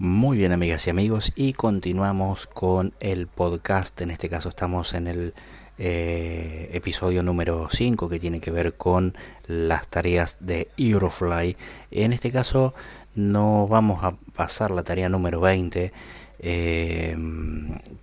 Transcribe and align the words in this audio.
Muy 0.00 0.38
bien 0.38 0.52
amigas 0.52 0.86
y 0.86 0.90
amigos 0.90 1.32
y 1.34 1.54
continuamos 1.54 2.46
con 2.46 2.94
el 3.00 3.26
podcast, 3.26 4.00
en 4.00 4.12
este 4.12 4.28
caso 4.28 4.48
estamos 4.48 4.94
en 4.94 5.08
el 5.08 5.34
eh, 5.76 6.70
episodio 6.72 7.24
número 7.24 7.66
5 7.68 8.08
que 8.08 8.20
tiene 8.20 8.40
que 8.40 8.52
ver 8.52 8.74
con 8.74 9.16
las 9.48 9.88
tareas 9.88 10.36
de 10.38 10.68
Eurofly. 10.76 11.56
En 11.90 12.12
este 12.12 12.30
caso 12.30 12.74
no 13.16 13.66
vamos 13.66 14.04
a 14.04 14.14
pasar 14.36 14.70
la 14.70 14.84
tarea 14.84 15.08
número 15.08 15.40
20 15.40 15.92
eh, 16.38 17.16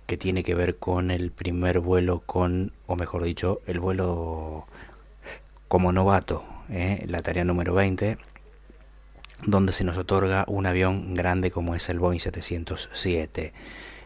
que 0.04 0.16
tiene 0.18 0.44
que 0.44 0.54
ver 0.54 0.76
con 0.76 1.10
el 1.10 1.30
primer 1.30 1.80
vuelo 1.80 2.22
con, 2.26 2.72
o 2.86 2.96
mejor 2.96 3.22
dicho, 3.22 3.62
el 3.66 3.80
vuelo 3.80 4.66
como 5.66 5.92
novato, 5.92 6.44
eh, 6.68 7.06
la 7.08 7.22
tarea 7.22 7.44
número 7.44 7.72
20 7.72 8.18
donde 9.44 9.72
se 9.72 9.84
nos 9.84 9.98
otorga 9.98 10.44
un 10.48 10.66
avión 10.66 11.14
grande 11.14 11.50
como 11.50 11.74
es 11.74 11.88
el 11.88 11.98
Boeing 11.98 12.20
707. 12.20 13.52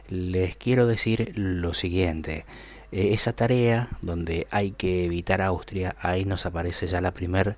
Les 0.08 0.56
quiero 0.56 0.86
decir 0.86 1.32
lo 1.36 1.72
siguiente, 1.74 2.44
eh, 2.92 3.10
esa 3.12 3.32
tarea 3.32 3.88
donde 4.02 4.46
hay 4.50 4.72
que 4.72 5.04
evitar 5.04 5.40
Austria, 5.40 5.94
ahí 6.00 6.24
nos 6.24 6.46
aparece 6.46 6.88
ya 6.88 7.00
la 7.00 7.12
primer, 7.12 7.56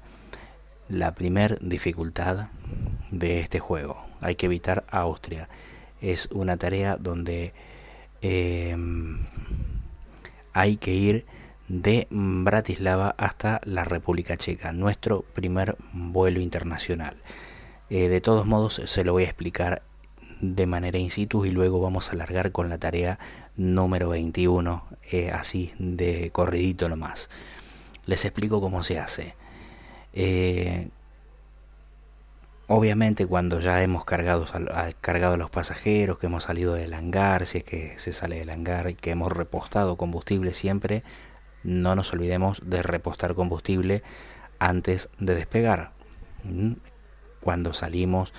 la 0.88 1.14
primer 1.14 1.58
dificultad 1.60 2.48
de 3.10 3.40
este 3.40 3.58
juego. 3.58 4.04
Hay 4.20 4.34
que 4.34 4.46
evitar 4.46 4.84
Austria. 4.90 5.48
Es 6.00 6.28
una 6.32 6.56
tarea 6.56 6.96
donde 6.96 7.54
em, 8.20 9.24
hay 10.52 10.76
que 10.76 10.92
ir 10.92 11.26
de 11.68 12.06
Bratislava 12.10 13.14
hasta 13.16 13.60
la 13.64 13.84
República 13.84 14.36
Checa, 14.36 14.72
nuestro 14.72 15.22
primer 15.22 15.76
vuelo 15.92 16.40
internacional. 16.40 17.16
Eh, 17.94 18.08
de 18.08 18.22
todos 18.22 18.46
modos, 18.46 18.80
se 18.86 19.04
lo 19.04 19.12
voy 19.12 19.24
a 19.24 19.26
explicar 19.26 19.82
de 20.40 20.64
manera 20.64 20.98
in 20.98 21.10
situ 21.10 21.44
y 21.44 21.50
luego 21.50 21.78
vamos 21.78 22.08
a 22.08 22.12
alargar 22.12 22.50
con 22.50 22.70
la 22.70 22.78
tarea 22.78 23.18
número 23.54 24.08
21, 24.08 24.86
eh, 25.10 25.30
así 25.30 25.74
de 25.78 26.30
corridito 26.32 26.88
nomás. 26.88 27.28
Les 28.06 28.24
explico 28.24 28.62
cómo 28.62 28.82
se 28.82 28.98
hace. 28.98 29.34
Eh, 30.14 30.88
obviamente 32.66 33.26
cuando 33.26 33.60
ya 33.60 33.82
hemos 33.82 34.06
cargado, 34.06 34.46
cargado 35.02 35.34
a 35.34 35.36
los 35.36 35.50
pasajeros, 35.50 36.16
que 36.16 36.28
hemos 36.28 36.44
salido 36.44 36.72
del 36.72 36.94
hangar, 36.94 37.44
si 37.44 37.58
es 37.58 37.64
que 37.64 37.98
se 37.98 38.14
sale 38.14 38.38
del 38.38 38.48
hangar 38.48 38.88
y 38.88 38.94
que 38.94 39.10
hemos 39.10 39.30
repostado 39.30 39.98
combustible 39.98 40.54
siempre, 40.54 41.02
no 41.62 41.94
nos 41.94 42.10
olvidemos 42.14 42.62
de 42.64 42.82
repostar 42.82 43.34
combustible 43.34 44.02
antes 44.58 45.10
de 45.18 45.34
despegar. 45.34 45.92
Cuando 47.42 47.74
salimos 47.74 48.32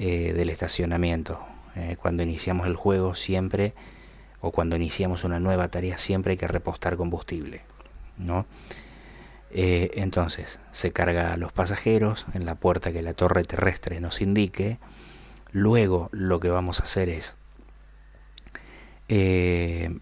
eh, 0.00 0.32
del 0.32 0.48
estacionamiento. 0.48 1.44
Eh, 1.74 1.96
cuando 2.00 2.22
iniciamos 2.22 2.68
el 2.68 2.76
juego 2.76 3.16
siempre, 3.16 3.74
o 4.40 4.52
cuando 4.52 4.76
iniciamos 4.76 5.24
una 5.24 5.40
nueva 5.40 5.66
tarea, 5.66 5.98
siempre 5.98 6.32
hay 6.32 6.36
que 6.36 6.46
repostar 6.46 6.96
combustible. 6.96 7.62
¿no? 8.16 8.46
Eh, 9.50 9.90
entonces, 9.94 10.60
se 10.70 10.92
carga 10.92 11.32
a 11.32 11.36
los 11.36 11.52
pasajeros 11.52 12.26
en 12.34 12.46
la 12.46 12.54
puerta 12.54 12.92
que 12.92 13.02
la 13.02 13.12
torre 13.12 13.42
terrestre 13.42 14.00
nos 14.00 14.20
indique. 14.20 14.78
Luego 15.50 16.10
lo 16.12 16.38
que 16.38 16.50
vamos 16.50 16.78
a 16.78 16.84
hacer 16.84 17.08
es 17.08 17.36
ir 19.08 20.00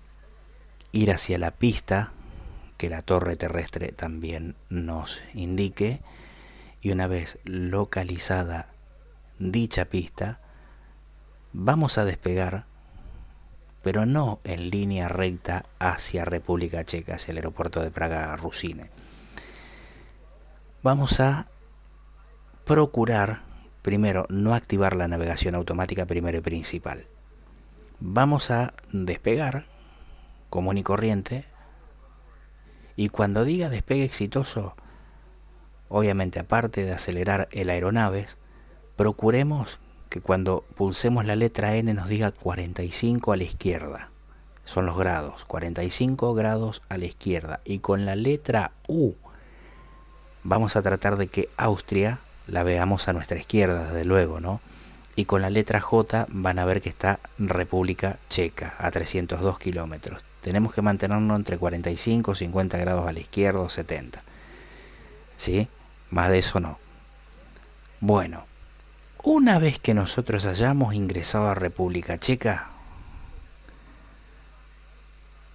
hacia 1.11 1.39
la 1.39 1.53
pista 1.53 2.13
que 2.77 2.91
la 2.91 3.01
torre 3.01 3.37
terrestre 3.37 3.93
también 3.93 4.57
nos 4.69 5.23
indique 5.33 6.01
y 6.87 6.93
una 6.93 7.09
vez 7.09 7.41
localizada 7.43 8.69
dicha 9.41 9.87
pista, 9.87 10.39
vamos 11.53 11.99
a 11.99 12.05
despegar, 12.05 12.67
pero 13.83 14.07
no 14.07 14.39
en 14.45 14.71
línea 14.71 15.09
recta 15.09 15.67
hacia 15.81 16.25
República 16.25 16.85
Checa, 16.85 17.17
hacia 17.17 17.33
el 17.33 17.39
aeropuerto 17.39 17.83
de 17.83 17.91
Praga 17.91 18.37
Rusine. 18.37 18.93
Vamos 20.85 21.19
a 21.19 21.49
procurar, 22.65 23.43
primero, 23.83 24.27
no 24.29 24.55
activar 24.55 24.95
la 24.95 25.09
navegación 25.09 25.57
automática 25.57 26.07
primero 26.07 26.39
y 26.39 26.43
principal. 26.43 27.09
Vamos 27.99 28.53
a 28.53 28.75
despegar 28.93 29.65
común 30.51 30.79
y 30.79 30.85
corriente 30.85 31.47
y 32.95 33.09
cuando 33.09 33.45
diga 33.45 33.71
despegue 33.71 34.05
exitoso, 34.05 34.77
Obviamente, 35.89 36.39
aparte 36.39 36.85
de 36.85 36.93
acelerar 36.93 37.49
el 37.53 37.71
aeronaves, 37.71 38.39
procuremos 38.97 39.79
que 40.09 40.21
cuando 40.21 40.65
pulsemos 40.75 41.25
la 41.25 41.37
letra 41.37 41.77
N 41.77 41.93
nos 41.95 42.09
diga 42.09 42.33
45 42.33 43.33
a 43.33 43.37
la 43.37 43.45
izquierda. 43.45 44.11
Son 44.65 44.85
los 44.87 44.99
grados, 44.99 45.45
45 45.45 46.35
grados 46.35 46.83
a 46.89 46.99
la 46.99 47.05
izquierda. 47.05 47.61
Y 47.65 47.79
con 47.79 48.05
la 48.05 48.17
letra 48.17 48.73
U 48.89 49.15
vamos 50.43 50.77
a 50.77 50.83
tratar 50.83 51.17
de 51.17 51.29
que 51.29 51.49
Austria 51.57 52.21
la 52.47 52.63
veamos 52.63 53.09
a 53.09 53.13
nuestra 53.13 53.39
izquierda, 53.39 53.85
desde 53.85 54.05
luego, 54.05 54.41
¿no? 54.41 54.61
Y 55.15 55.25
con 55.25 55.41
la 55.41 55.51
letra 55.51 55.81
J 55.81 56.27
van 56.31 56.59
a 56.59 56.65
ver 56.65 56.81
que 56.81 56.89
está 56.89 57.21
República 57.39 58.19
Checa, 58.29 58.75
a 58.79 58.91
302 58.91 59.59
kilómetros. 59.59 60.23
Tenemos 60.43 60.75
que 60.75 60.83
mantenernos 60.83 61.37
entre 61.37 61.59
45 61.59 62.33
y 62.33 62.35
50 62.35 62.79
grados 62.79 63.09
a 63.09 63.13
la 63.13 63.21
izquierda 63.21 63.61
o 63.61 63.69
70. 63.69 64.23
¿Sí? 65.37 65.69
Más 66.11 66.31
de 66.31 66.39
eso 66.39 66.61
no. 66.61 66.79
Bueno, 68.01 68.45
una 69.23 69.59
vez 69.59 69.79
que 69.79 69.95
nosotros 69.95 70.47
hayamos 70.47 70.95
ingresado 70.95 71.49
a 71.49 71.55
República 71.55 72.19
Checa, 72.19 72.71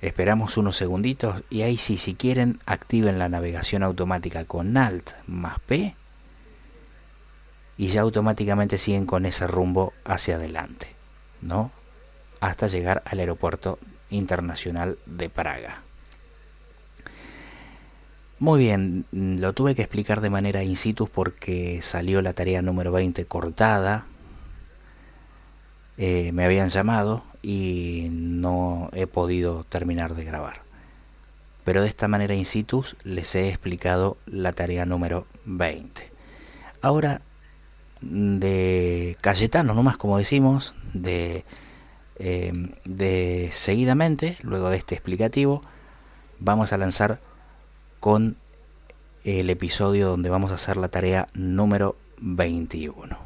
esperamos 0.02 0.58
unos 0.58 0.76
segunditos 0.76 1.44
y 1.50 1.62
ahí 1.62 1.78
sí, 1.78 1.98
si 1.98 2.16
quieren, 2.16 2.60
activen 2.66 3.20
la 3.20 3.30
navegación 3.30 3.84
automática 3.84 4.46
con 4.46 4.76
Alt 4.76 5.12
más 5.28 5.60
P 5.60 5.96
y 7.78 7.88
ya 7.88 8.02
automáticamente 8.02 8.78
siguen 8.78 9.06
con 9.06 9.26
ese 9.26 9.48
rumbo 9.48 9.94
hacia 10.04 10.36
adelante, 10.36 10.94
¿no? 11.42 11.72
Hasta 12.40 12.68
llegar 12.68 13.04
al 13.06 13.20
aeropuerto 13.20 13.80
internacional 14.10 14.98
de 15.06 15.30
Praga. 15.30 15.82
Muy 18.42 18.60
bien, 18.60 19.06
lo 19.12 19.54
tuve 19.54 19.76
que 19.76 19.84
explicar 19.84 20.20
de 20.20 20.32
manera 20.32 20.64
in 20.64 20.76
situ 20.76 21.06
porque 21.06 21.80
salió 21.84 22.24
la 22.24 22.34
tarea 22.34 22.64
número 22.64 22.92
20 22.92 23.24
cortada. 23.26 24.06
Eh, 26.00 26.32
me 26.34 26.44
habían 26.44 26.70
llamado 26.70 27.24
y 27.44 28.08
no 28.10 28.90
he 28.94 29.06
podido 29.06 29.64
terminar 29.66 30.16
de 30.16 30.24
grabar. 30.24 30.64
Pero 31.64 31.84
de 31.84 31.88
esta 31.88 32.08
manera 32.08 32.34
in 32.34 32.46
situ 32.46 32.84
les 33.04 33.36
he 33.36 33.48
explicado 33.48 34.18
la 34.26 34.54
tarea 34.54 34.88
número 34.88 35.28
20. 35.46 36.10
Ahora, 36.82 37.22
de 38.02 39.18
Cayetano, 39.22 39.76
nomás 39.76 39.98
como 39.98 40.18
decimos, 40.18 40.74
de, 40.94 41.46
eh, 42.18 42.52
de 42.86 43.50
seguidamente, 43.52 44.36
luego 44.42 44.72
de 44.72 44.78
este 44.78 44.96
explicativo, 44.96 45.62
vamos 46.40 46.74
a 46.74 46.80
lanzar 46.80 47.20
con 48.02 48.36
el 49.24 49.50
episodio 49.50 50.10
donde 50.10 50.30
vamos 50.30 50.52
a 50.52 50.56
hacer 50.56 50.76
la 50.76 50.90
tarea 50.90 51.28
número 51.34 51.96
21. 52.18 53.18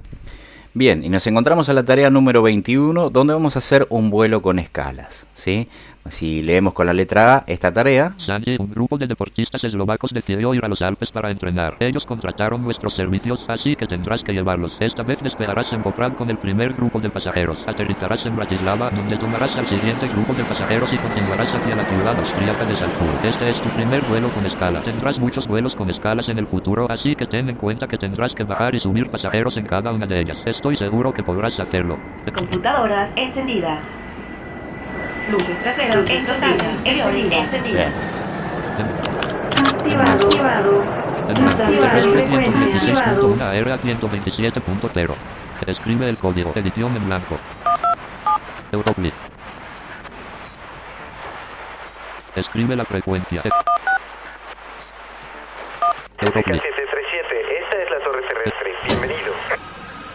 Bien, 0.74 1.04
y 1.06 1.10
nos 1.10 1.26
encontramos 1.26 1.70
en 1.70 1.76
la 1.76 1.84
tarea 1.84 2.10
número 2.10 2.42
21, 2.42 3.10
donde 3.10 3.34
vamos 3.34 3.56
a 3.56 3.60
hacer 3.60 3.88
un 3.90 4.10
vuelo 4.10 4.42
con 4.42 4.60
escalas, 4.60 5.26
¿sí? 5.34 5.70
Si 6.08 6.44
leemos 6.44 6.74
con 6.74 6.86
la 6.86 6.94
letra 6.94 7.38
A 7.38 7.44
esta 7.48 7.74
tarea. 7.74 8.14
un 8.60 8.70
grupo 8.70 8.96
de 8.98 9.08
deportistas 9.08 9.64
eslovacos 9.64 10.12
decidió 10.12 10.54
ir 10.54 10.64
a 10.64 10.68
los 10.68 10.84
Alpes 10.84 11.10
para 11.10 11.32
entrenar. 11.32 11.78
Ellos 11.80 12.06
contrataron 12.06 12.62
nuestros 12.62 12.94
servicios, 12.96 13.44
así 13.48 13.76
que 13.76 13.88
tendrás 13.88 14.22
que 14.24 14.32
llevarlos. 14.32 14.78
Esta 14.80 15.02
vez 15.02 15.20
despegarás 15.24 15.74
en 15.74 15.82
Poprad 15.82 16.14
con 16.14 16.30
el 16.30 16.38
primer 16.38 16.74
grupo 16.74 17.00
de 17.00 17.10
pasajeros. 17.10 17.58
Aterrizarás 17.66 18.24
en 18.24 18.36
Bratislava, 18.36 18.92
donde 18.92 19.18
tomarás 19.18 19.56
al 19.58 19.68
siguiente 19.68 20.08
grupo 20.08 20.34
de 20.34 20.44
pasajeros 20.44 20.94
y 20.94 20.98
continuarás 20.98 21.54
hacia 21.56 21.76
la 21.76 21.86
ciudad 21.86 22.20
austríaca 22.20 22.66
de 22.66 22.76
Salzburg. 22.76 23.26
Este 23.26 23.50
es 23.50 23.62
tu 23.64 23.70
primer 23.70 24.02
vuelo 24.04 24.30
con 24.30 24.46
escala. 24.46 24.82
Tendrás 24.84 25.18
muchos 25.18 25.48
vuelos 25.48 25.74
con 25.74 25.90
escalas 25.90 26.30
en 26.30 26.38
el 26.38 26.46
futuro, 26.46 26.86
así 26.88 27.16
que 27.16 27.26
ten 27.26 27.50
en 27.50 27.56
cuenta 27.56 27.88
que 27.88 27.98
tendrás 27.98 28.34
que 28.36 28.44
bajar 28.44 28.76
y 28.76 28.80
subir 28.80 29.10
pasajeros 29.10 29.58
en 29.58 29.66
cada 29.66 29.92
una 29.92 30.06
de 30.06 30.22
ellas. 30.22 30.38
Estoy 30.46 30.78
seguro 30.78 31.12
que 31.12 31.24
podrás 31.24 31.60
hacerlo. 31.60 31.98
Computadoras 32.32 33.12
encendidas. 33.18 34.05
Luces 35.30 35.60
traseras 35.60 35.96
encendidas. 35.96 36.86
Encendidas. 36.86 37.94
Activado. 39.74 40.28
Activado. 40.28 40.84
Activado. 41.30 42.12
Frecuencia. 42.12 42.76
Activado. 42.76 43.28
Una 43.28 43.50
AR 43.50 43.80
127.0. 43.82 45.16
Escribe 45.66 46.10
el 46.10 46.18
código. 46.18 46.52
Edición 46.56 46.96
en 46.96 47.06
blanco. 47.08 47.40
Euroclip. 48.72 49.14
Escribe 52.36 52.76
la 52.76 52.86
frecuencia. 52.86 53.42
Euroclip. 56.20 56.62
esta 56.62 57.78
es 57.78 57.90
la 57.90 58.00
torre 58.04 58.22
terrestre. 58.28 58.76
Bienvenido. 58.88 59.34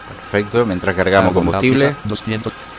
Perfecto, 0.07 0.65
mientras 0.65 0.95
cargamos 0.95 1.33
combustible. 1.33 1.87
África, 1.87 2.07
200. 2.07 2.70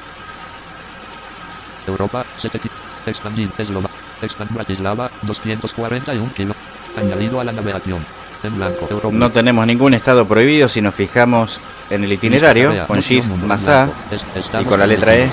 Europa, 1.87 2.25
7 2.41 2.61
Expandir, 3.07 3.51
Eslova, 3.59 3.89
Expand 4.21 4.55
Bratislava, 4.55 5.11
241 5.23 6.33
kilos. 6.35 6.57
Añadido 6.97 7.41
a 7.41 7.45
la 7.45 7.53
navegación. 7.53 8.05
En 8.43 8.57
blanco, 8.57 8.89
Europa. 8.91 9.17
No 9.17 9.31
tenemos 9.31 9.65
ningún 9.67 9.95
estado 9.95 10.27
prohibido 10.27 10.69
si 10.69 10.81
nos 10.81 10.95
fijamos 10.95 11.61
en 11.91 12.03
el 12.03 12.13
itinerario 12.13 12.87
con 12.89 12.99
Shift 12.99 13.31
más 13.45 13.69
A 13.69 13.89
estamos 14.35 14.67
con 14.67 14.81
la 14.81 14.87
letra 14.87 15.15
E. 15.15 15.31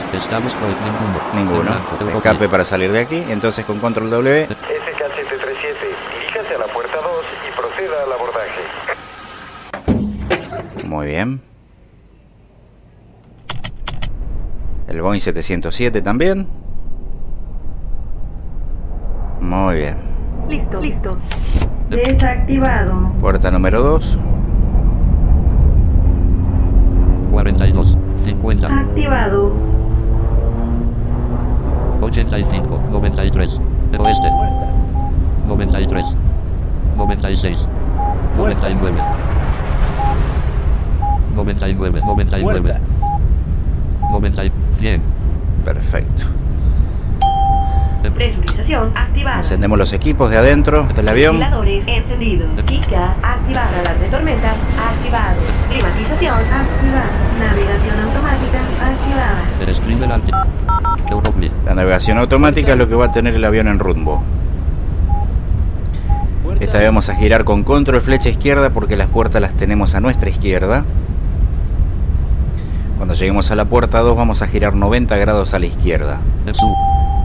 Ninguno. 1.35 1.71
Escape 2.15 2.47
para 2.47 2.63
salir 2.63 2.91
de 2.91 2.99
aquí. 2.99 3.23
Entonces 3.29 3.65
con 3.65 3.79
control 3.79 4.11
W 4.11 4.47
SK-737, 4.47 4.53
diríjase 6.19 6.55
a 6.55 6.59
la 6.59 6.67
puerta 6.67 6.97
2 7.01 7.25
y 7.47 7.51
proceda 7.57 8.03
al 8.03 8.11
abordaje. 8.13 8.61
Muy 10.85 11.07
bien. 11.07 11.48
El 14.89 15.01
Boeing 15.03 15.19
707 15.19 16.01
también. 16.01 16.47
Muy 19.39 19.75
bien. 19.75 19.95
Listo, 20.50 20.81
listo. 20.81 21.15
Desactivado. 21.91 23.12
Puerta 23.19 23.51
número 23.51 23.83
2. 23.83 24.18
42, 27.31 27.97
50, 28.25 28.68
Activado. 28.68 29.53
85, 32.01 32.80
93, 32.92 33.50
oeste, 34.00 34.30
93, 35.47 36.06
96, 36.97 37.57
99, 38.35 38.97
99, 41.35 42.01
99, 42.01 42.80
90, 44.12 44.42
100. 44.79 45.01
Perfecto. 45.65 46.23
Presurización 48.13 48.91
activada. 48.95 49.37
Encendemos 49.37 49.77
los 49.77 49.91
equipos 49.93 50.31
de 50.31 50.37
adentro 50.37 50.83
del 50.95 51.07
avión. 51.09 51.33
Ventiladores 51.37 51.85
encendidos. 51.87 52.49
Chicas, 52.65 53.17
activar 53.21 53.71
radar 53.71 53.99
de 53.99 54.07
tormenta. 54.07 54.51
Activado. 54.51 55.35
Climatización 55.69 56.33
activada. 56.33 57.09
Navegación 57.39 57.99
automática 57.99 58.59
activada. 58.81 59.43
La 61.65 61.75
navegación 61.75 62.17
automática 62.17 62.71
es 62.71 62.77
lo 62.77 62.87
que 62.87 62.95
va 62.95 63.05
a 63.05 63.11
tener 63.11 63.35
el 63.35 63.43
avión 63.43 63.67
en 63.67 63.79
rumbo. 63.79 64.23
Esta 66.59 66.77
vez 66.77 66.87
vamos 66.87 67.09
a 67.09 67.15
girar 67.15 67.43
con 67.43 67.63
control 67.63 68.01
flecha 68.01 68.29
izquierda 68.29 68.69
porque 68.69 68.95
las 68.97 69.07
puertas 69.07 69.41
las 69.41 69.53
tenemos 69.53 69.95
a 69.95 69.99
nuestra 69.99 70.29
izquierda. 70.29 70.85
Cuando 72.99 73.13
lleguemos 73.13 73.49
a 73.49 73.55
la 73.55 73.63
puerta 73.63 73.99
2 74.01 74.13
vamos 74.17 74.41
a 74.41 74.47
girar 74.47 74.75
90 74.75 75.15
grados 75.15 75.53
a 75.53 75.59
la 75.59 75.67
izquierda. 75.67 76.17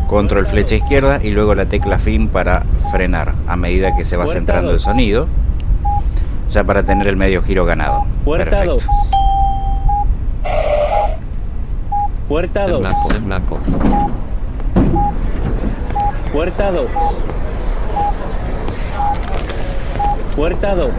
Control 0.07 0.47
flecha 0.47 0.77
izquierda 0.77 1.19
y 1.21 1.31
luego 1.31 1.57
la 1.57 1.67
tecla 1.67 1.99
fin 1.99 2.29
para 2.29 2.63
frenar 2.93 3.35
a 3.49 3.57
medida 3.57 3.97
que 3.97 4.05
se 4.05 4.17
va 4.17 4.29
centrando 4.29 4.71
el 4.71 4.79
sonido. 4.79 5.27
Ya 6.49 6.63
para 6.63 6.85
tener 6.85 7.09
el 7.09 7.17
medio 7.17 7.43
giro 7.43 7.65
ganado. 7.65 8.05
Puerta 8.25 8.51
Perfecto. 8.51 8.75
2. 8.75 8.85
Puerta 12.29 12.65
En 12.67 12.71
2. 12.71 12.81
blanco, 12.81 13.15
en 13.17 13.25
blanco. 13.25 13.59
Puerta 16.33 16.71
2. 16.71 16.87
Puerta 20.37 20.75
2. 20.77 20.91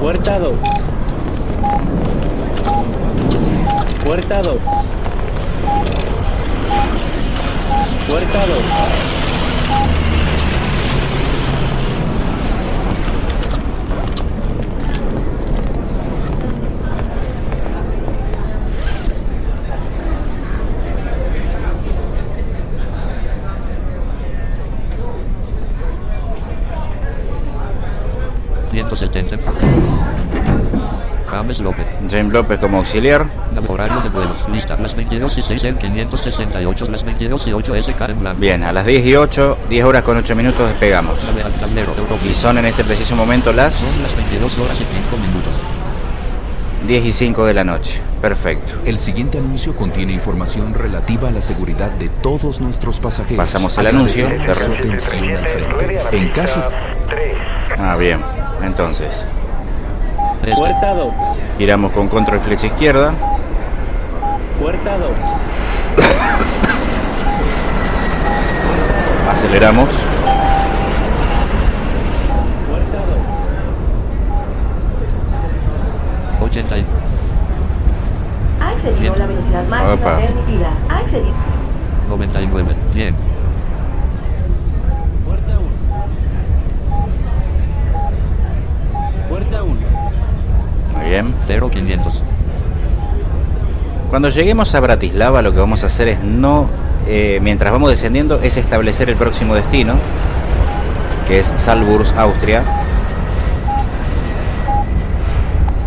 Puerta 0.00 0.38
2. 0.38 0.83
Puerta 4.04 4.42
2. 4.42 4.60
Puerta 8.06 8.46
2. 8.46 8.58
Ciento 28.70 28.96
170. 28.96 29.73
James 31.44 31.58
López. 31.58 31.86
James 32.10 32.32
López 32.32 32.58
como 32.58 32.78
auxiliar. 32.78 33.26
Horario 33.68 34.00
de 34.00 34.08
vuelos. 34.08 34.36
Lista. 34.50 34.76
Las 34.76 34.96
22 34.96 35.36
y 35.36 35.42
6 35.42 35.64
en 35.64 35.78
568. 35.78 36.86
Las 36.90 37.04
22 37.04 37.46
y 37.46 37.52
8 37.52 37.74
SK 37.82 38.00
en 38.08 38.20
blanco. 38.20 38.40
Bien, 38.40 38.62
a 38.62 38.72
las 38.72 38.86
10 38.86 39.04
y 39.04 39.14
8, 39.14 39.58
10 39.68 39.84
horas 39.84 40.02
con 40.02 40.16
8 40.16 40.34
minutos 40.34 40.68
despegamos. 40.68 41.30
Y 42.26 42.32
son 42.32 42.58
en 42.58 42.66
este 42.66 42.82
preciso 42.82 43.14
momento 43.14 43.50
Son 43.50 43.56
las 43.56 44.02
las 44.04 44.16
22 44.16 44.58
horas 44.58 44.76
y 44.76 44.84
5 44.84 45.16
minutos. 45.18 45.52
10 46.86 47.04
y 47.04 47.12
5 47.12 47.44
de 47.44 47.54
la 47.54 47.64
noche. 47.64 48.00
Perfecto. 48.22 48.74
El 48.86 48.98
siguiente 48.98 49.38
anuncio 49.38 49.76
contiene 49.76 50.14
información 50.14 50.72
relativa 50.72 51.28
a 51.28 51.30
la 51.30 51.42
seguridad 51.42 51.90
de 51.90 52.08
todos 52.08 52.62
nuestros 52.62 53.00
pasajeros. 53.00 53.36
Pasamos 53.36 53.78
al 53.78 53.88
anuncio. 53.88 54.28
Su 54.54 54.72
atención 54.72 55.30
al 55.30 55.46
frente. 55.46 56.00
En 56.12 56.28
caso 56.30 56.62
3. 57.10 57.36
Ah, 57.78 57.96
bien. 57.96 58.20
Entonces. 58.62 59.26
Puerta 60.52 60.94
2. 60.94 61.12
giramos 61.58 61.92
con 61.92 62.08
control 62.08 62.40
flecha 62.40 62.66
izquierda. 62.66 63.12
Puerta 64.60 64.98
2. 64.98 65.10
Aceleramos. 69.30 69.88
Puerta 72.68 72.98
2. 76.40 76.50
80 76.50 76.78
y 76.78 76.86
Ha 78.60 78.72
excedido 78.72 79.16
la 79.16 79.26
velocidad 79.26 79.64
máxima 79.66 79.94
Opa. 79.94 80.16
permitida. 80.18 80.68
Ha 80.90 81.00
excedido. 81.00 81.34
99. 82.08 82.74
100. 82.92 83.33
Muy 91.04 91.10
bien. 91.10 91.34
0 91.46 91.70
500. 91.70 92.14
Cuando 94.08 94.30
lleguemos 94.30 94.74
a 94.74 94.80
Bratislava 94.80 95.42
lo 95.42 95.52
que 95.52 95.58
vamos 95.58 95.82
a 95.82 95.86
hacer 95.86 96.08
es 96.08 96.22
no, 96.22 96.66
eh, 97.06 97.40
mientras 97.42 97.70
vamos 97.72 97.90
descendiendo, 97.90 98.40
es 98.42 98.56
establecer 98.56 99.10
el 99.10 99.16
próximo 99.16 99.54
destino, 99.54 99.96
que 101.28 101.40
es 101.40 101.52
Salzburg, 101.56 102.06
Austria. 102.16 102.62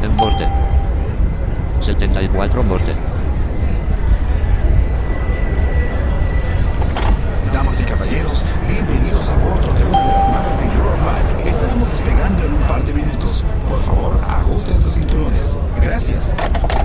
En 0.03 0.15
norte. 0.15 0.47
74 1.83 2.63
norte. 2.63 3.06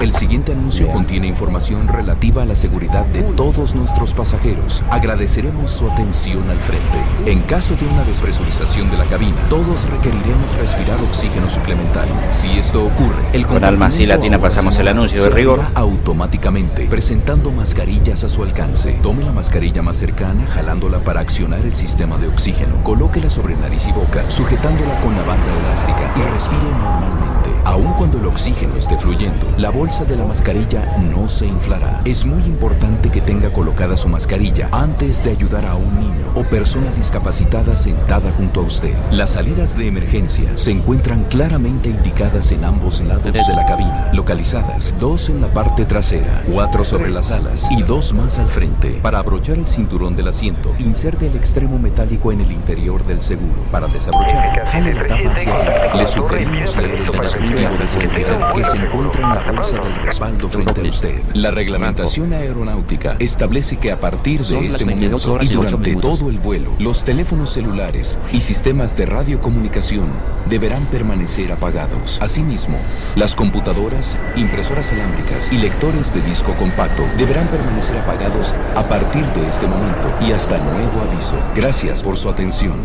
El 0.03 0.13
siguiente 0.13 0.51
anuncio 0.51 0.89
contiene 0.89 1.29
información 1.29 1.87
relativa 1.87 2.43
a 2.43 2.45
la 2.45 2.57
seguridad 2.57 3.07
de 3.07 3.23
todos 3.23 3.77
nuestros 3.77 4.13
pasajeros. 4.13 4.83
Agradeceremos 4.91 5.71
su 5.71 5.89
atención 5.89 6.51
al 6.51 6.59
frente. 6.59 6.99
En 7.25 7.43
caso 7.43 7.77
de 7.77 7.87
una 7.87 8.03
despresurización 8.03 8.91
de 8.91 8.97
la 8.99 9.05
cabina, 9.05 9.37
todos 9.49 9.89
requeriremos 9.89 10.59
respirar 10.59 11.01
oxígeno 11.03 11.49
suplementario. 11.49 12.13
Si 12.31 12.51
esto 12.51 12.85
ocurre, 12.85 13.29
el 13.33 13.47
Con 13.47 13.63
alma 13.63 13.87
así 13.87 14.05
latina 14.05 14.41
pasamos 14.41 14.77
el 14.81 14.89
anuncio 14.89 15.23
de 15.23 15.29
se 15.29 15.35
rigor. 15.37 15.61
automáticamente, 15.77 16.87
presentando 16.87 17.53
mascarillas 17.53 18.25
a 18.25 18.29
su 18.29 18.43
alcance. 18.43 18.99
Tome 19.03 19.23
la 19.23 19.31
mascarilla 19.31 19.83
más 19.83 19.99
cercana, 19.99 20.49
jalándola 20.49 20.99
para 20.99 21.21
accionar 21.21 21.61
el 21.61 21.77
sistema 21.77 22.17
de 22.17 22.27
oxígeno. 22.27 22.83
Colóquela 22.83 23.31
sobre 23.31 23.55
nariz 23.55 23.87
y 23.87 23.93
boca, 23.93 24.29
sujetándola 24.29 25.01
con 25.01 25.15
la 25.15 25.23
banda 25.23 25.47
elástica 25.65 26.13
y 26.17 26.23
respire 26.33 26.71
normalmente. 26.81 27.42
Aun 27.65 27.93
cuando 27.95 28.19
el 28.19 28.27
oxígeno 28.27 28.77
esté 28.77 28.99
fluyendo, 28.99 29.47
la 29.57 29.71
bolsa 29.71 30.05
de 30.05 30.17
la 30.17 30.25
mascarilla 30.25 30.97
no 30.99 31.29
se 31.29 31.47
inflará. 31.47 32.01
Es 32.05 32.25
muy 32.25 32.43
importante 32.45 33.11
que 33.11 33.21
tenga 33.21 33.53
colocada 33.53 33.97
su 33.97 34.09
mascarilla 34.09 34.69
antes 34.73 35.23
de 35.23 35.31
ayudar 35.31 35.67
a 35.67 35.77
un 35.77 35.99
niño 35.99 36.33
o 36.35 36.43
persona 36.45 36.91
discapacitada 36.93 37.77
sentada 37.77 38.33
junto 38.33 38.61
a 38.61 38.65
usted. 38.65 38.95
Las 39.11 39.31
salidas 39.31 39.77
de 39.77 39.87
emergencia 39.87 40.57
se 40.57 40.73
encuentran 40.73 41.25
claramente 41.25 41.89
indicadas 41.89 42.51
en 42.53 42.65
ambos 42.65 43.01
lados 43.01 43.33
de 43.33 43.55
la 43.55 43.65
cabina, 43.65 44.11
localizadas 44.13 44.95
dos 44.99 45.29
en 45.29 45.41
la 45.41 45.53
parte 45.53 45.85
trasera, 45.85 46.43
cuatro 46.51 46.85
sobre 46.85 47.11
las 47.11 47.31
alas 47.31 47.69
y 47.71 47.83
dos 47.83 48.13
más 48.13 48.39
al 48.39 48.49
frente. 48.49 48.99
Para 49.03 49.19
abrochar 49.19 49.59
el 49.59 49.69
cinturón 49.69 50.17
del 50.17 50.29
asiento, 50.29 50.75
inserte 50.79 51.29
el 51.29 51.37
extremo 51.37 51.79
metálico 51.79 52.33
en 52.33 52.41
el 52.41 52.51
interior 52.51 53.05
del 53.07 53.23
seguro. 53.23 53.63
Para 53.71 53.87
desabrochar, 53.87 54.67
jale 54.67 54.95
la 54.95 55.07
tapa 55.07 55.33
hacia 55.33 55.55
arriba. 55.55 55.95
Le 55.95 56.07
sugerimos 56.09 56.77
leer 56.77 57.03
el 57.03 57.11
de 57.53 57.89
seguridad 57.89 58.53
que 58.55 58.65
se 58.65 58.79
encuentra 58.79 59.23
en 59.23 59.35
la 59.35 59.53
bolsa 59.53 59.77
del 59.79 59.95
respaldo 59.97 60.49
frente 60.49 60.81
a 60.81 60.85
usted. 60.85 61.21
La 61.35 61.51
reglamentación 61.51 62.33
aeronáutica 62.33 63.17
establece 63.19 63.77
que 63.77 63.93
a 63.93 64.01
partir 64.01 64.47
de 64.47 64.67
este 64.67 64.85
momento 64.85 65.39
y 65.41 65.49
durante 65.49 65.97
todo 65.97 66.31
el 66.31 66.39
vuelo, 66.39 66.73
los 66.79 67.05
teléfonos 67.05 67.51
celulares 67.51 68.19
y 68.33 68.41
sistemas 68.41 68.97
de 68.97 69.07
radiocomunicación 69.07 70.13
deberán 70.49 70.85
permanecer 70.87 71.53
apagados. 71.53 72.19
Asimismo, 72.23 72.79
las 73.17 73.37
computadoras, 73.37 74.17
impresoras 74.37 74.93
alámbricas 74.93 75.53
y 75.53 75.59
lectores 75.59 76.13
de 76.15 76.23
disco 76.23 76.55
compacto 76.57 77.05
deberán 77.19 77.49
permanecer 77.49 77.99
apagados 77.99 78.55
a 78.77 78.83
partir 78.89 79.27
de 79.27 79.49
este 79.49 79.67
momento 79.67 80.11
y 80.21 80.33
hasta 80.33 80.59
nuevo 80.59 81.03
aviso. 81.11 81.37
Gracias 81.55 82.03
por 82.03 82.17
su 82.17 82.31
atención. 82.31 82.81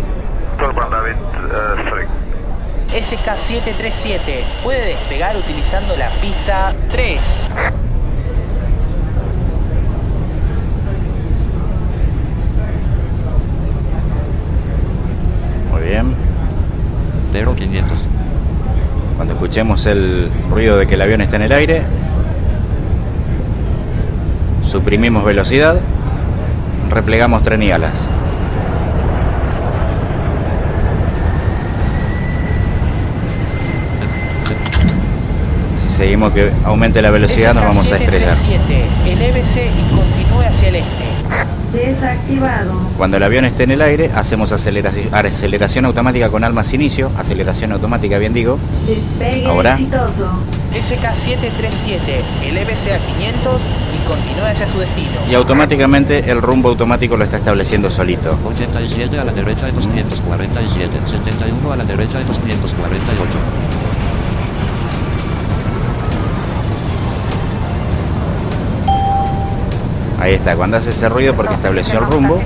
SK-737 2.89 4.43
puede 4.63 4.85
despegar 4.85 5.35
utilizando 5.35 5.95
la 5.97 6.09
pista 6.21 6.73
3. 6.91 7.19
Muy 15.71 15.81
bien. 15.81 16.15
0500. 17.33 17.97
Cuando 19.17 19.33
escuchemos 19.33 19.85
el 19.85 20.31
ruido 20.49 20.77
de 20.77 20.87
que 20.87 20.95
el 20.95 21.01
avión 21.01 21.21
está 21.21 21.35
en 21.35 21.41
el 21.41 21.51
aire, 21.51 21.81
suprimimos 24.63 25.25
velocidad, 25.25 25.79
replegamos 26.89 27.43
tren 27.43 27.63
y 27.63 27.71
alas. 27.71 28.09
Seguimos 35.97 36.31
que 36.31 36.51
aumente 36.63 37.01
la 37.01 37.09
velocidad 37.09 37.55
nos 37.55 37.63
vamos 37.63 37.91
a 37.91 37.97
estrellar. 37.97 38.37
SK-737, 38.37 39.11
elévese 39.11 39.65
y 39.65 39.95
continúe 39.95 40.41
hacia 40.47 40.69
el 40.69 40.75
este. 40.75 41.07
Desactivado. 41.73 42.73
Cuando 42.97 43.17
el 43.17 43.23
avión 43.23 43.45
esté 43.45 43.63
en 43.63 43.71
el 43.71 43.81
aire, 43.81 44.11
hacemos 44.15 44.51
aceleración, 44.51 45.09
aceleración 45.11 45.85
automática 45.85 46.29
con 46.29 46.43
almas 46.43 46.71
inicio, 46.73 47.09
aceleración 47.17 47.71
automática, 47.71 48.19
bien 48.19 48.33
digo. 48.33 48.59
Despegue 48.87 49.47
Ahora. 49.47 49.73
exitoso. 49.73 50.29
SK-737, 50.71 52.45
elévese 52.45 52.93
a 52.93 52.99
500 52.99 53.61
y 53.95 54.07
continúe 54.07 54.45
hacia 54.45 54.67
su 54.67 54.79
destino. 54.79 55.17
Y 55.29 55.33
automáticamente 55.33 56.29
el 56.29 56.43
rumbo 56.43 56.69
automático 56.69 57.17
lo 57.17 57.23
está 57.23 57.37
estableciendo 57.37 57.89
solito. 57.89 58.37
87 58.45 59.19
a 59.19 59.23
la 59.23 59.31
derecha 59.31 59.65
de 59.65 59.71
247. 59.71 60.89
71 61.09 61.71
a 61.71 61.75
la 61.75 61.83
derecha 61.83 62.19
de 62.19 62.25
248. 62.25 63.66
Ahí 70.19 70.33
está, 70.33 70.55
cuando 70.55 70.77
hace 70.77 70.89
ese 70.91 71.09
ruido 71.09 71.33
porque 71.35 71.53
estableció 71.53 71.99
el 71.99 72.05
rumbo. 72.05 72.41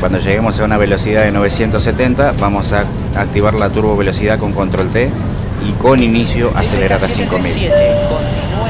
Cuando 0.00 0.18
lleguemos 0.18 0.60
a 0.60 0.64
una 0.64 0.76
velocidad 0.76 1.22
de 1.22 1.32
970 1.32 2.34
vamos 2.38 2.74
a 2.74 2.84
activar 3.16 3.54
la 3.54 3.70
turbo 3.70 3.96
velocidad 3.96 4.38
con 4.38 4.52
control 4.52 4.90
T 4.90 5.10
y 5.66 5.72
con 5.72 6.02
inicio 6.02 6.52
acelerar 6.54 7.02
a 7.02 7.08
5000. 7.08 7.52
SK-737, 7.54 8.08
continúe 8.08 8.68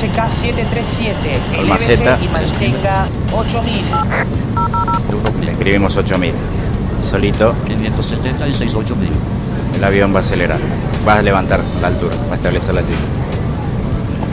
SK-737, 0.00 1.58
Alma 1.58 1.76
elévese 1.76 1.96
Z. 1.96 2.18
y 2.22 2.28
mantenga 2.28 3.06
8000. 3.32 3.84
Le 5.44 5.52
escribimos 5.52 5.96
8000. 5.96 6.32
Solito 7.02 7.54
576 7.66 8.74
8000. 8.74 9.08
el 9.76 9.84
avión 9.84 10.12
va 10.12 10.18
a 10.18 10.20
acelerar. 10.20 10.58
Va 11.06 11.14
a 11.14 11.22
levantar 11.22 11.60
la 11.80 11.88
altura, 11.88 12.14
va 12.28 12.32
a 12.32 12.36
establecer 12.36 12.74
la 12.74 12.80
altitud. 12.80 12.98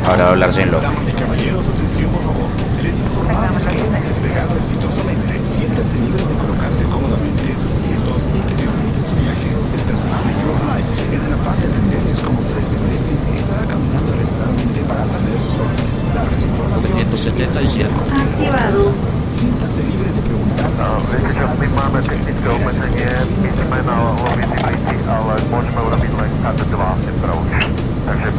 Ahora 0.05 0.23
va 0.23 0.29
a 0.29 0.31
hablar 0.31 0.49
Locke. 0.49 0.81
Damas 0.81 1.09
y 1.09 1.11
caballeros, 1.11 1.67
atención 1.67 2.11
por 2.11 2.21
favor. 2.21 2.49
Les 2.81 2.99
informamos 2.99 3.63
que 3.63 3.79
hemos 3.79 4.05
despegado 4.05 4.55
exitosamente. 4.55 5.33
Siéntanse 5.51 5.99
libres 5.99 6.29
de 6.29 6.35
colocarse 6.35 6.83
cómodamente 6.85 7.51
en 7.51 7.59
sus 7.59 7.73
asientos 7.73 8.29
y 8.33 8.39
que 8.47 8.55
disfruten 8.61 9.03
su 9.03 9.15
viaje. 9.15 9.49
El 9.73 9.81
personal 9.81 10.23
de 10.23 10.31
Euroflight, 10.31 10.85
en 11.11 11.21
el 11.25 11.33
afán 11.33 11.59
de 11.59 11.67
atenderles 11.67 12.19
como 12.19 12.39
ustedes 12.39 12.67
se 12.67 12.79
merecen, 12.79 13.17
estará 13.35 13.65
caminando 13.65 14.11
regularmente 14.13 14.79
para 14.87 15.03
atender 15.03 15.41
sus 15.41 15.59
órdenes, 15.59 16.03
darles 16.13 16.43
información. 16.43 16.93
577. 16.97 17.83
Activado. 17.83 18.91
Siéntanse 19.27 19.83
libres 19.83 20.15
de 20.15 20.21
preguntarles 20.21 20.89
si 21.05 21.17
les 21.17 21.25
está 21.25 21.47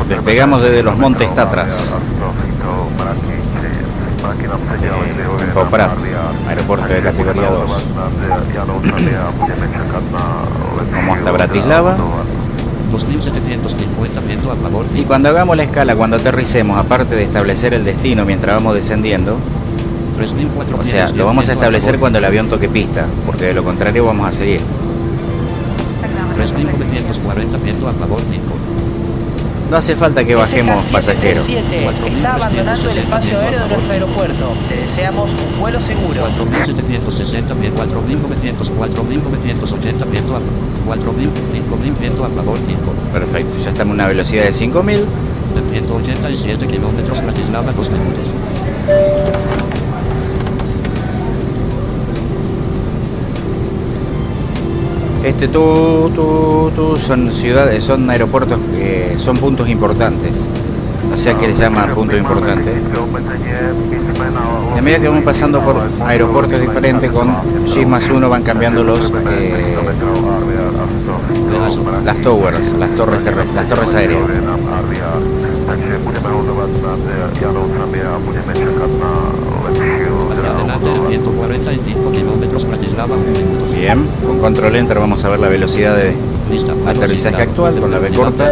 Despegamos 0.09 0.63
desde 0.63 0.83
los 0.83 0.97
montes 0.97 1.35
Tatras. 1.35 1.95
En 5.41 5.51
Poprat, 5.55 5.93
aeropuerto 6.49 6.93
de 6.93 7.01
categoría 7.01 7.51
2. 7.51 7.85
Como 10.95 11.15
hasta 11.15 11.31
Bratislava. 11.31 11.97
2750 12.91 14.21
viento 14.21 14.51
a 14.51 14.57
favor. 14.57 14.87
Y 14.95 15.03
cuando 15.03 15.29
hagamos 15.29 15.57
la 15.57 15.65
escala, 15.65 15.95
cuando 15.95 16.17
aterricemos, 16.17 16.79
aparte 16.79 17.15
de 17.15 17.25
establecer 17.25 17.75
el 17.75 17.85
destino 17.85 18.25
mientras 18.25 18.57
vamos 18.57 18.75
descendiendo, 18.75 19.37
3400. 20.17 20.81
o 20.81 20.85
sea, 20.85 21.11
lo 21.11 21.27
vamos 21.27 21.49
a 21.49 21.53
establecer 21.53 21.99
cuando 21.99 22.19
el 22.19 22.25
avión 22.25 22.49
toque 22.49 22.69
pista, 22.69 23.07
porque 23.27 23.47
de 23.47 23.55
lo 23.55 23.63
contrario 23.63 24.07
vamos 24.07 24.27
a 24.29 24.33
seguir. 24.33 24.63
3940 26.35 27.59
viento 27.59 27.89
a 27.89 27.93
favor 27.93 28.21
5. 28.21 28.58
No 29.71 29.77
hace 29.77 29.95
falta 29.95 30.25
que 30.25 30.35
bajemos 30.35 30.83
pasajeros. 30.85 31.47
SK-737 31.47 32.17
está 32.17 32.35
abandonando 32.35 32.91
el 32.91 32.99
espacio 32.99 33.39
aéreo 33.39 33.61
de 33.65 33.69
nuestro 33.69 33.93
aeropuerto. 33.93 34.55
Le 34.71 34.77
deseamos 34.81 35.31
un 35.31 35.61
vuelo 35.61 35.79
seguro. 35.79 36.23
4760 36.23 37.55
bien 37.55 37.73
4900 37.75 38.71
4980 38.71 40.05
viento 40.07 40.37
a 40.37 40.41
4000 40.87 41.31
5000 41.53 41.95
viento 42.01 42.25
a 42.25 42.29
favor 42.31 42.59
5. 42.59 42.95
Perfecto, 43.13 43.59
ya 43.59 43.71
estamos 43.71 43.93
en 43.93 44.01
una 44.01 44.09
velocidad 44.09 44.45
de 44.45 44.53
5000. 44.55 45.01
De 45.01 45.71
187 45.71 46.67
kilómetros 46.67 47.23
Bratislava 47.23 47.73
2 47.73 47.91
minutos. 47.91 49.68
Este 55.29 55.47
tú, 55.47 56.11
tú, 56.15 56.73
tú 56.75 56.97
son 56.97 57.31
ciudades, 57.31 57.85
son 57.85 58.09
aeropuertos 58.09 58.59
que 58.75 59.15
son 59.19 59.37
puntos 59.37 59.69
importantes. 59.69 60.47
O 61.13 61.17
sea 61.19 61.35
que 61.35 61.53
se 61.53 61.63
llama 61.65 61.87
punto 61.95 62.17
importante. 62.17 62.73
A 64.75 64.81
medida 64.81 64.99
que 64.99 65.09
vamos 65.09 65.25
pasando 65.25 65.61
por 65.61 65.77
aeropuertos 66.07 66.59
diferentes 66.59 67.11
con 67.13 67.29
G 67.67 67.87
más 67.87 68.09
1 68.09 68.27
van 68.27 68.43
cambiando 68.43 68.83
los 68.83 69.13
eh, 69.31 69.77
las 72.07 72.19
towers, 72.23 72.73
las 72.73 72.95
torres 72.95 73.23
terrestres, 73.23 73.55
las 73.55 73.69
torres 73.69 73.95
aéreas. 73.95 74.23
Bien, 83.75 84.07
con 84.27 84.39
control 84.39 84.77
enter 84.77 84.99
vamos 84.99 85.25
a 85.25 85.29
ver 85.29 85.41
la 85.41 85.49
velocidad 85.49 85.97
de 85.97 86.15
aterrizaje 86.87 87.43
actual 87.43 87.79
con 87.81 87.91
la 87.91 87.99
B 87.99 88.11
corta. 88.11 88.51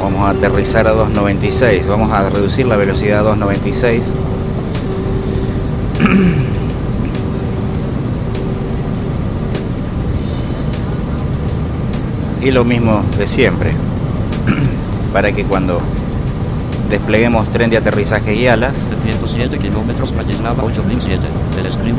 Vamos 0.00 0.20
a 0.20 0.30
aterrizar 0.30 0.86
a 0.86 0.92
296, 0.92 1.88
vamos 1.88 2.12
a 2.12 2.30
reducir 2.30 2.66
la 2.66 2.76
velocidad 2.76 3.20
a 3.20 3.22
296. 3.22 4.14
y 12.40 12.50
lo 12.50 12.64
mismo 12.64 13.02
de 13.18 13.26
siempre, 13.26 13.72
para 15.12 15.32
que 15.32 15.44
cuando 15.44 15.80
despleguemos 16.88 17.48
tren 17.48 17.70
de 17.70 17.76
aterrizaje 17.76 18.34
y 18.34 18.46
alas 18.46 18.88
107 19.04 19.58
kilómetros 19.58 20.14
Bratislava 20.14 20.64
8007. 20.64 21.22
Del 21.56 21.72
Scream. 21.72 21.98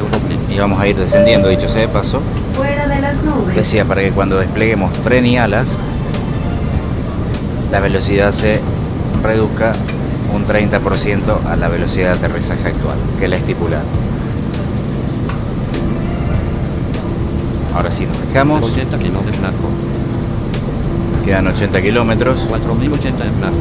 Euroblin. 0.00 0.40
y 0.50 0.58
vamos 0.58 0.80
a 0.80 0.86
ir 0.86 0.96
descendiendo, 0.96 1.48
dicho 1.48 1.68
sea 1.68 1.82
de 1.82 1.88
paso, 1.88 2.20
Fuera 2.54 2.86
de 2.88 3.00
las 3.00 3.22
nubes. 3.22 3.54
decía 3.56 3.84
para 3.84 4.02
que 4.02 4.10
cuando 4.10 4.38
despleguemos 4.38 4.92
tren 5.02 5.26
y 5.26 5.38
alas 5.38 5.78
la 7.70 7.80
velocidad 7.80 8.32
se 8.32 8.60
reduzca 9.22 9.72
un 10.34 10.46
30% 10.46 11.44
a 11.48 11.56
la 11.56 11.68
velocidad 11.68 12.12
de 12.12 12.26
aterrizaje 12.26 12.68
actual, 12.68 12.96
que 13.18 13.24
es 13.24 13.30
la 13.30 13.36
estipulada. 13.36 13.84
Ahora 17.74 17.90
sí, 17.90 18.06
nos 18.06 18.16
fijamos, 18.16 18.62
80 18.72 18.98
kilómetros 18.98 19.40
quedan 21.30 21.46
80 21.46 21.82
kilómetros. 21.82 22.40
4080 22.48 23.24
en 23.24 23.38
blanco. 23.38 23.58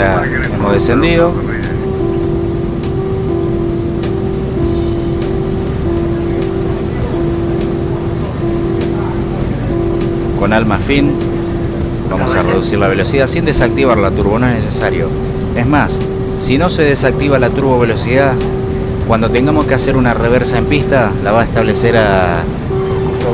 Hemos 0.00 0.72
descendido. 0.72 1.32
Con 10.38 10.54
alma 10.54 10.78
fin, 10.78 11.12
vamos 12.10 12.34
a 12.34 12.42
reducir 12.42 12.78
la 12.78 12.88
velocidad 12.88 13.26
sin 13.26 13.44
desactivar 13.44 13.98
la 13.98 14.10
turbo, 14.10 14.38
no 14.38 14.48
es 14.48 14.54
necesario. 14.54 15.08
Es 15.54 15.66
más, 15.66 16.00
si 16.38 16.56
no 16.56 16.70
se 16.70 16.82
desactiva 16.82 17.38
la 17.38 17.50
turbo 17.50 17.78
velocidad, 17.78 18.32
cuando 19.06 19.28
tengamos 19.28 19.66
que 19.66 19.74
hacer 19.74 19.96
una 19.96 20.14
reversa 20.14 20.56
en 20.56 20.64
pista, 20.64 21.10
la 21.22 21.32
va 21.32 21.42
a 21.42 21.44
establecer 21.44 21.96
a... 21.98 22.42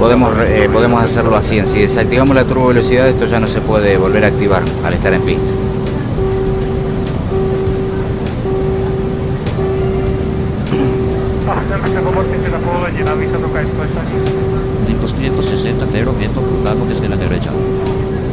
Podemos, 0.01 0.35
eh, 0.41 0.69
podemos 0.71 1.03
hacerlo 1.03 1.37
así, 1.37 1.61
si 1.65 1.79
desactivamos 1.79 2.35
la 2.35 2.45
turbo 2.45 2.67
velocidad, 2.67 3.09
esto 3.09 3.27
ya 3.27 3.39
no 3.39 3.47
se 3.47 3.61
puede 3.61 3.97
volver 3.97 4.25
a 4.25 4.29
activar 4.29 4.63
al 4.85 4.93
estar 4.93 5.15
en 5.15 5.23
pista. 5.23 5.53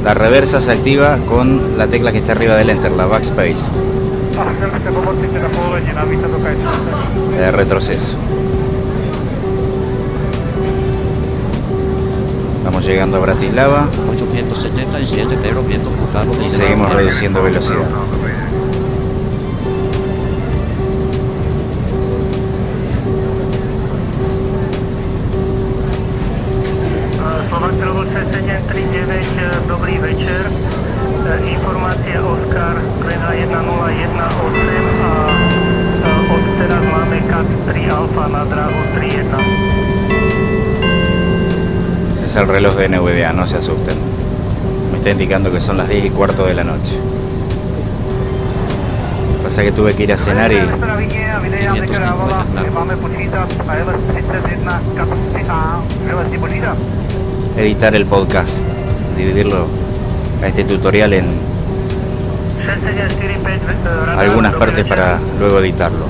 La 0.04 0.14
reversa 0.14 0.60
se 0.60 0.72
activa 0.72 1.18
con 1.30 1.78
la 1.78 1.88
tecla 1.88 2.12
que 2.12 2.18
está 2.18 2.34
arriba 2.34 2.58
del 2.58 2.70
enter, 2.70 2.92
la 2.92 3.06
backspace, 3.06 3.72
de 7.38 7.52
retroceso. 7.52 8.18
Vamos 12.66 12.86
llegando 12.86 13.18
a 13.18 13.20
Bratislava 13.22 13.88
877 14.12 15.38
cero 15.42 15.64
viento 15.66 15.90
cruzado 15.90 16.32
desde 16.32 16.46
y 16.46 16.50
seguimos 16.50 16.94
reduciendo 16.94 17.42
velocidad. 17.42 17.88
Dobrý 29.94 30.16
večer. 30.16 30.42
Informácia 31.46 32.26
Oscar 32.26 32.82
Klena 33.02 33.32
1018 33.32 34.18
a 34.18 34.30
od 36.34 36.44
teraz 36.58 36.82
máme 36.82 37.22
CAT 37.30 37.46
3 37.70 37.94
Alfa 37.94 38.26
na 38.28 38.44
dráhu 38.46 38.82
31. 38.98 39.38
Es 42.26 42.36
el 42.36 42.48
reloj 42.48 42.76
de 42.76 42.90
NVDA, 42.90 43.34
no 43.34 43.46
se 43.46 43.58
asusten. 43.58 43.98
Me 44.92 44.98
está 44.98 45.12
indicando 45.12 45.52
que 45.52 45.62
son 45.62 45.78
las 45.78 45.90
10 45.90 46.06
y 46.06 46.10
cuarto 46.10 46.46
de 46.46 46.54
la 46.54 46.64
noche. 46.64 47.00
Pasa 49.44 49.62
que 49.62 49.72
tuve 49.72 49.94
que 49.94 50.04
ir 50.04 50.14
a 50.14 50.18
cenar 50.18 50.52
y 50.52 50.58
Zdravíme 50.58 51.32
a 51.32 51.40
videa 51.40 51.74
nekrávala, 51.74 52.46
že 52.50 52.72
máme 52.72 52.98
počítat 52.98 53.48
a 53.68 53.78
LS31 53.78 54.68
CAT 54.98 55.10
3A. 55.38 55.82
Železný 56.08 56.38
počítat. 56.42 56.78
editar 57.56 57.94
el 57.94 58.10
podcast, 58.10 58.66
dividirlo 59.16 59.83
a 60.44 60.48
este 60.48 60.64
tutorial 60.66 61.14
en 61.14 61.26
6745 62.66 64.06
radar, 64.06 64.20
algunas 64.20 64.54
partes 64.56 64.86
para 64.86 65.20
luego 65.40 65.60
editarlo. 65.60 66.06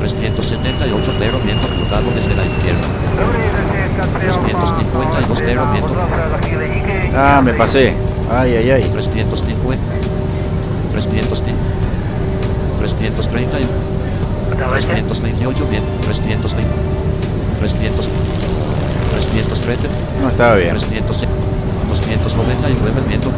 378 0.00 1.12
cero 1.18 1.38
viento 1.44 1.68
cruzado 1.68 2.10
desde 2.14 2.34
la 2.34 2.46
izquierda. 2.46 2.80
Dobrý 3.20 3.38
večer, 3.38 3.64
CAT 3.96 4.08
3 4.20 4.30
Alfa. 4.40 4.76
352 4.76 5.38
cero 5.44 5.62
viento. 5.72 5.88
Pozdrav 5.88 6.30
za 6.30 6.38
chvíli, 6.38 6.68
díky. 6.70 7.12
Ah, 7.14 7.42
me 7.44 7.52
pasé. 7.52 7.94
Ay, 8.30 8.56
ay, 8.56 8.70
ay. 8.70 8.82
350 8.82 9.76
350 10.92 11.52
330 12.78 13.68
328 14.56 15.66
bien 15.68 15.82
320 16.02 16.70
300 17.60 18.35
313 19.44 19.88
No 20.22 20.28
estaba 20.28 20.56
bien. 20.56 20.78
300 20.80 21.16
299 21.88 23.00
viento 23.08 23.32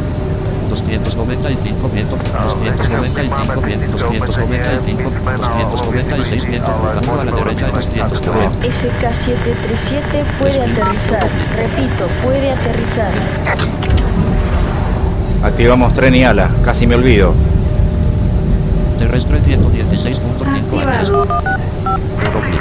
295 0.69 1.89
viento 1.89 2.17
295 2.17 3.61
viento 3.65 3.97
295 3.97 5.11
296 5.11 6.47
viento 6.47 6.71
cruzando 6.71 7.21
a 7.21 7.25
la 7.25 7.31
derecha 7.31 7.65
de 7.65 7.71
290 7.71 8.67
SK-737 8.67 10.25
puede 10.39 10.61
aterrizar. 10.61 11.27
Repito, 11.55 12.07
puede 12.23 12.51
aterrizar. 12.51 13.11
Activamos 15.43 15.93
tren 15.93 16.15
y 16.15 16.23
ala, 16.23 16.49
casi 16.63 16.85
me 16.85 16.95
olvido. 16.95 17.33
terrestre 18.99 19.39
116.5 19.41 20.81
años 20.81 21.09
Activado. 21.09 21.27
Euroblin. 22.25 22.59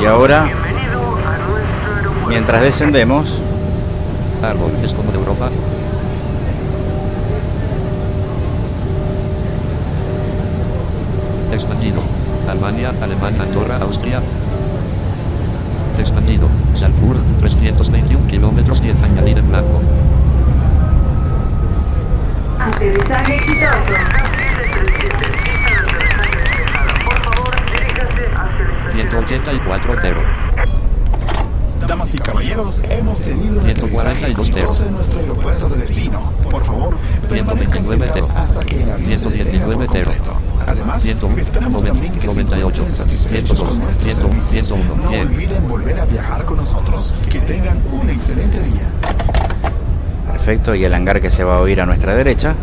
Y 0.00 0.06
ahora, 0.06 0.48
mientras 2.32 2.62
descendemos, 2.62 3.42
árbol 4.42 4.72
es 4.82 4.90
como 4.92 5.12
de 5.12 5.18
Europa. 5.18 5.50
Expandido. 11.52 12.00
Alemania 12.48 12.94
Alemán 13.02 13.38
Andorra 13.38 13.76
Austria. 13.82 14.22
Expandido. 15.98 16.48
Salzburg 16.80 17.20
321 17.40 18.26
kilómetros 18.28 18.80
10 18.80 18.96
añadir 19.02 19.36
en 19.36 19.48
blanco. 19.50 19.82
Aterrizaje 22.58 23.34
exitoso. 23.36 23.92
184 28.94 29.94
0 30.00 30.81
Damas 31.86 32.14
y 32.14 32.18
caballeros, 32.18 32.80
hemos 32.90 33.20
tenido 33.20 33.60
un 33.60 33.68
aterrizaje 33.68 34.34
142 34.34 34.38
exitoso 34.38 34.86
en 34.86 34.94
nuestro 34.94 35.20
aeropuerto 35.20 35.68
de 35.68 35.76
destino. 35.76 36.32
Por 36.50 36.64
favor, 36.64 36.96
permanezcan 37.28 37.82
129 37.84 38.20
sentados 38.20 38.30
hasta 38.30 38.64
que 38.64 38.82
el 38.82 38.90
avión 38.90 39.18
se 39.18 39.30
detenga 39.30 39.64
por 39.66 39.74
119 39.74 39.86
completo. 39.86 40.32
Además, 40.66 41.02
101, 41.02 41.38
esperamos 41.38 41.84
también 41.84 42.12
que 42.12 42.20
se 42.20 42.26
98, 42.26 42.60
encuentren 42.60 42.94
satisfechos 42.94 43.58
102, 43.58 43.68
con 43.68 43.78
nuestros 43.80 44.14
101, 44.14 44.34
servicios. 44.42 44.66
101, 44.68 45.02
No 45.02 45.20
olviden 45.20 45.68
volver 45.68 46.00
a 46.00 46.04
viajar 46.04 46.44
con 46.44 46.56
nosotros. 46.56 47.14
Que 47.28 47.38
tengan 47.40 47.78
un 47.92 48.08
excelente 48.10 48.60
día. 48.60 48.86
perfecto, 50.30 50.74
y 50.74 50.84
el 50.84 50.94
hangar 50.94 51.20
que 51.20 51.30
se 51.30 51.44
va 51.44 51.56
a 51.56 51.60
oír 51.60 51.80
a 51.80 51.86
nuestra 51.86 52.14
derecha. 52.14 52.54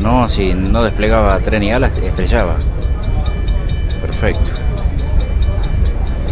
No, 0.00 0.28
si 0.28 0.54
no 0.54 0.82
desplegaba 0.82 1.38
tren 1.40 1.62
y 1.62 1.72
ala, 1.72 1.88
estrellaba. 1.88 2.56
Perfecto. 4.00 4.47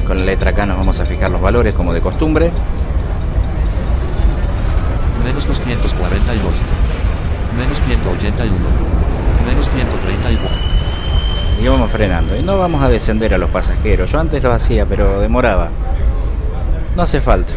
Con 0.07 0.19
la 0.19 0.25
letra 0.25 0.53
K 0.53 0.67
nos 0.67 0.77
vamos 0.77 1.01
a 1.01 1.05
fijar 1.05 1.31
los 1.31 1.41
valores 1.41 1.75
como 1.75 1.93
de 1.93 2.01
costumbre. 2.01 2.53
menos 5.25 5.45
242 5.49 6.53
menos 7.59 7.79
181 7.87 8.55
menos 9.47 9.69
131 9.71 10.49
Y 11.61 11.69
vamos 11.69 11.91
frenando. 11.91 12.37
Y 12.37 12.43
no 12.43 12.57
vamos 12.57 12.85
a 12.85 12.89
descender 12.89 13.35
a 13.35 13.39
los 13.39 13.51
pasajeros. 13.51 14.13
Yo 14.13 14.21
antes 14.21 14.43
lo 14.43 14.53
hacía, 14.53 14.87
pero 14.87 15.21
demoraba. 15.21 15.71
No 16.95 17.03
hace 17.03 17.21
falta. 17.21 17.55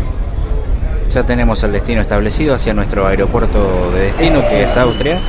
Ya 1.11 1.23
tenemos 1.25 1.63
el 1.63 1.71
destino 1.71 2.01
establecido 2.01 2.55
hacia 2.55 2.73
nuestro 2.73 3.05
aeropuerto 3.05 3.91
de 3.91 4.01
destino, 4.05 4.41
que 4.49 4.63
es 4.63 4.77
Austria. 4.77 5.19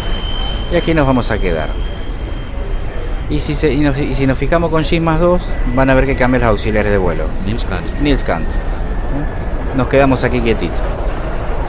Y 0.73 0.77
aquí 0.77 0.95
nos 0.95 1.07
vamos 1.07 1.31
a 1.31 1.39
quedar. 1.39 1.90
Y 3.31 3.39
si, 3.39 3.55
se- 3.55 3.73
y 3.73 3.79
nos, 3.81 3.97
y 3.99 4.13
si 4.15 4.27
nos 4.27 4.37
fijamos 4.37 4.71
con 4.71 4.83
X 4.83 5.01
más 5.01 5.21
2, 5.21 5.43
van 5.75 5.89
a 5.89 5.95
ver 5.95 6.05
que 6.07 6.17
cambian 6.17 6.43
los 6.43 6.51
auxiliares 6.51 6.91
de 6.91 6.99
vuelo. 6.99 7.25
Nils 7.47 7.63
Kant. 7.65 7.87
Nils 8.01 8.25
Kant. 8.25 8.49
¿Eh? 8.51 9.77
Nos 9.77 9.87
quedamos 9.87 10.25
aquí 10.25 10.41
quietitos. 10.41 10.81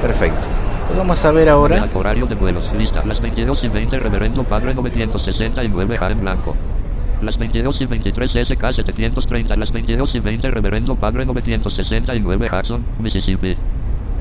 Perfecto. 0.01 0.47
Pues 0.87 0.97
vamos 0.97 1.23
a 1.23 1.31
ver 1.31 1.47
ahora. 1.49 1.87
Horario 1.93 2.25
de 2.25 2.35
vuelos. 2.35 2.63
Lista. 2.77 3.03
Las 3.05 3.21
22 3.21 3.63
y 3.63 3.67
20 3.67 3.99
Reverendo 3.99 4.43
Padre 4.43 4.73
969 4.73 5.97
A 6.01 6.09
en 6.09 6.19
blanco. 6.21 6.55
Las 7.21 7.37
22 7.37 7.79
y 7.81 7.85
23 7.85 8.31
SK 8.47 8.73
730. 8.75 9.55
Las 9.55 9.71
22 9.71 10.15
y 10.15 10.19
20 10.19 10.49
Reverendo 10.49 10.95
Padre 10.95 11.25
969 11.27 12.49
Hudson, 12.51 12.83
Mississippi. 12.99 13.55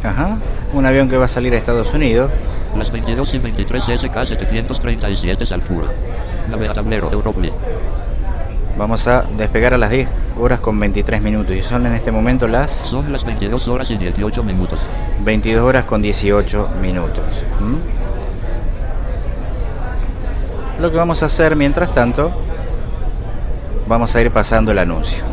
Ajá. 0.05 0.37
Un 0.75 0.85
avión 0.87 1.09
que 1.09 1.17
va 1.17 1.25
a 1.25 1.29
salir 1.29 1.55
a 1.55 1.57
Estados 1.57 1.93
Unidos. 1.95 2.31
Las 2.77 2.93
22 2.93 3.35
y 3.35 3.39
23 3.39 3.83
SK 4.01 4.27
737 4.29 5.47
Salfur. 5.47 5.85
Vamos 8.79 9.07
a 9.09 9.23
despegar 9.37 9.75
a 9.75 9.79
las 9.79 9.91
10 9.91 10.09
horas 10.39 10.61
con 10.61 10.79
23 10.81 11.21
minutos. 11.21 11.55
Y 11.55 11.63
son 11.63 11.87
en 11.87 11.93
este 11.95 12.11
momento 12.13 12.49
las 12.49 12.73
Son 12.73 13.13
las 13.13 13.25
22 13.25 13.69
horas 13.69 13.91
y 13.91 13.97
18 13.97 14.43
minutos. 14.43 14.79
22 15.23 15.63
horas 15.63 15.85
con 15.85 16.01
18 16.01 16.69
minutos. 16.81 17.45
¿Mm? 17.61 17.77
Lo 20.81 20.91
que 20.91 20.97
vamos 20.97 21.23
a 21.23 21.27
hacer 21.27 21.57
mientras 21.57 21.91
tanto, 21.91 22.33
vamos 23.87 24.17
a 24.17 24.21
ir 24.23 24.31
pasando 24.31 24.73
el 24.73 24.79
anuncio. 24.79 25.25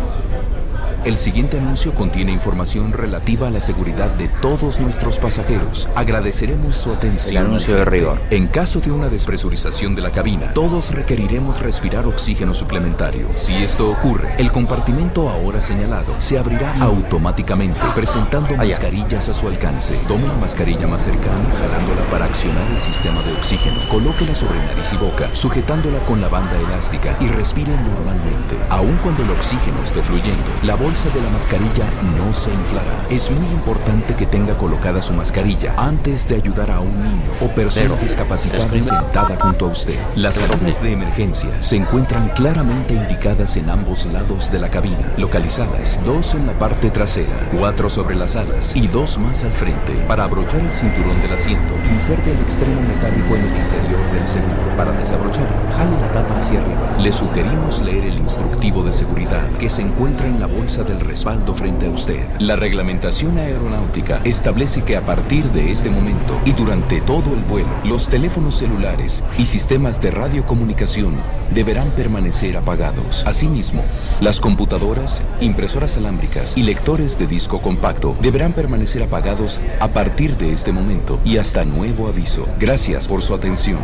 El 1.07 1.17
siguiente 1.17 1.57
anuncio 1.57 1.95
contiene 1.95 2.33
información 2.33 2.91
relativa 2.91 3.47
a 3.47 3.49
la 3.49 3.61
seguridad 3.61 4.09
de 4.17 4.27
todos 4.27 4.77
nuestros 4.81 5.17
pasajeros. 5.17 5.87
Agradeceremos 5.95 6.75
su 6.75 6.91
atención. 6.91 7.43
El 7.43 7.47
anuncio 7.47 7.77
de 7.77 7.85
rigor. 7.85 8.21
En 8.29 8.47
caso 8.47 8.81
de 8.81 8.91
una 8.91 9.07
despresurización 9.07 9.95
de 9.95 10.01
la 10.01 10.11
cabina, 10.11 10.51
todos 10.53 10.93
requeriremos 10.93 11.61
respirar 11.61 12.05
oxígeno 12.07 12.53
suplementario. 12.53 13.29
Si 13.35 13.53
esto 13.53 13.89
ocurre, 13.89 14.35
el 14.37 14.51
compartimento 14.51 15.29
ahora 15.29 15.61
señalado 15.61 16.13
se 16.19 16.37
abrirá 16.37 16.75
automáticamente, 16.81 17.79
presentando 17.95 18.55
Allá. 18.55 18.71
mascarillas 18.71 19.29
a 19.29 19.33
su 19.33 19.47
alcance. 19.47 19.97
Tome 20.09 20.27
la 20.27 20.35
mascarilla 20.35 20.87
más 20.87 21.03
cercana, 21.03 21.49
jalándola 21.57 22.01
para 22.11 22.25
accionar 22.25 22.69
el 22.75 22.81
sistema 22.81 23.21
de 23.21 23.31
oxígeno. 23.31 23.79
Colóquela 23.89 24.35
sobre 24.35 24.59
nariz 24.59 24.91
y 24.91 24.97
boca, 24.97 25.29
sujetándola 25.31 25.99
con 25.99 26.19
la 26.19 26.27
banda 26.27 26.59
elástica 26.59 27.17
y 27.21 27.29
respire 27.29 27.71
normalmente. 27.77 28.57
Aun 28.67 28.97
cuando 28.97 29.23
el 29.23 29.31
oxígeno 29.31 29.81
esté 29.83 30.03
fluyendo, 30.03 30.51
la 30.63 30.75
bolsa 30.75 30.96
de 31.05 31.21
la 31.21 31.29
mascarilla 31.29 31.85
no 32.17 32.33
se 32.33 32.51
inflará. 32.51 33.05
Es 33.11 33.29
muy 33.29 33.45
importante 33.51 34.15
que 34.15 34.25
tenga 34.25 34.57
colocada 34.57 34.99
su 34.99 35.13
mascarilla 35.13 35.75
antes 35.77 36.27
de 36.27 36.35
ayudar 36.35 36.71
a 36.71 36.79
un 36.79 36.91
niño 37.03 37.21
o 37.39 37.47
persona 37.49 37.85
Cero. 37.89 37.99
discapacitada 38.01 38.81
sentada 38.81 39.37
junto 39.39 39.67
a 39.67 39.69
usted. 39.69 39.99
Las 40.15 40.35
salidas 40.35 40.81
de 40.81 40.93
emergencia 40.93 41.51
se 41.61 41.75
encuentran 41.75 42.29
claramente 42.29 42.95
indicadas 42.95 43.57
en 43.57 43.69
ambos 43.69 44.07
lados 44.07 44.51
de 44.51 44.57
la 44.57 44.69
cabina, 44.69 45.13
localizadas 45.17 45.99
dos 46.03 46.33
en 46.33 46.47
la 46.47 46.57
parte 46.57 46.89
trasera, 46.89 47.47
cuatro 47.55 47.91
sobre 47.91 48.15
las 48.15 48.35
alas 48.35 48.75
y 48.75 48.87
dos 48.87 49.19
más 49.19 49.43
al 49.43 49.51
frente. 49.51 49.93
Para 50.07 50.23
abrochar 50.23 50.61
el 50.61 50.73
cinturón 50.73 51.21
del 51.21 51.33
asiento, 51.33 51.75
inserte 51.93 52.31
el 52.31 52.39
extremo 52.39 52.81
metálico 52.81 53.35
en 53.35 53.41
el 53.41 53.55
interior 53.55 54.11
del 54.13 54.27
seguro. 54.27 54.75
Para 54.75 54.93
desabrocharlo, 54.93 55.57
jale 55.77 56.01
la 56.01 56.07
tapa 56.11 56.39
hacia 56.39 56.59
arriba. 56.59 56.97
Le 56.97 57.11
sugerimos 57.11 57.83
leer 57.83 58.05
el 58.05 58.17
instructivo 58.17 58.81
de 58.83 58.93
seguridad 58.93 59.47
que 59.59 59.69
se 59.69 59.83
encuentra 59.83 60.25
en 60.25 60.39
la 60.39 60.47
bolsa 60.47 60.86
del 60.87 60.99
respaldo 60.99 61.53
frente 61.53 61.85
a 61.85 61.89
usted. 61.89 62.25
La 62.39 62.55
reglamentación 62.55 63.37
aeronáutica 63.37 64.21
establece 64.23 64.83
que 64.83 64.95
a 64.95 65.05
partir 65.05 65.51
de 65.51 65.71
este 65.71 65.89
momento 65.89 66.39
y 66.45 66.51
durante 66.53 67.01
todo 67.01 67.33
el 67.33 67.41
vuelo, 67.41 67.69
los 67.83 68.09
teléfonos 68.09 68.55
celulares 68.55 69.23
y 69.37 69.45
sistemas 69.45 70.01
de 70.01 70.11
radiocomunicación 70.11 71.15
deberán 71.53 71.89
permanecer 71.89 72.57
apagados. 72.57 73.25
Asimismo, 73.27 73.83
las 74.21 74.39
computadoras, 74.39 75.21
impresoras 75.41 75.97
alámbricas 75.97 76.57
y 76.57 76.63
lectores 76.63 77.17
de 77.17 77.27
disco 77.27 77.61
compacto 77.61 78.17
deberán 78.21 78.53
permanecer 78.53 79.03
apagados 79.03 79.59
a 79.79 79.89
partir 79.89 80.37
de 80.37 80.53
este 80.53 80.71
momento 80.71 81.19
y 81.25 81.37
hasta 81.37 81.65
nuevo 81.65 82.07
aviso. 82.07 82.47
Gracias 82.59 83.07
por 83.07 83.21
su 83.21 83.33
atención. 83.33 83.79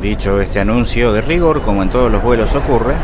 Dicho 0.00 0.40
este 0.40 0.60
anuncio 0.60 1.12
de 1.14 1.22
rigor, 1.22 1.62
como 1.62 1.82
en 1.82 1.88
todos 1.88 2.12
los 2.12 2.22
vuelos 2.22 2.54
ocurre, 2.54 2.94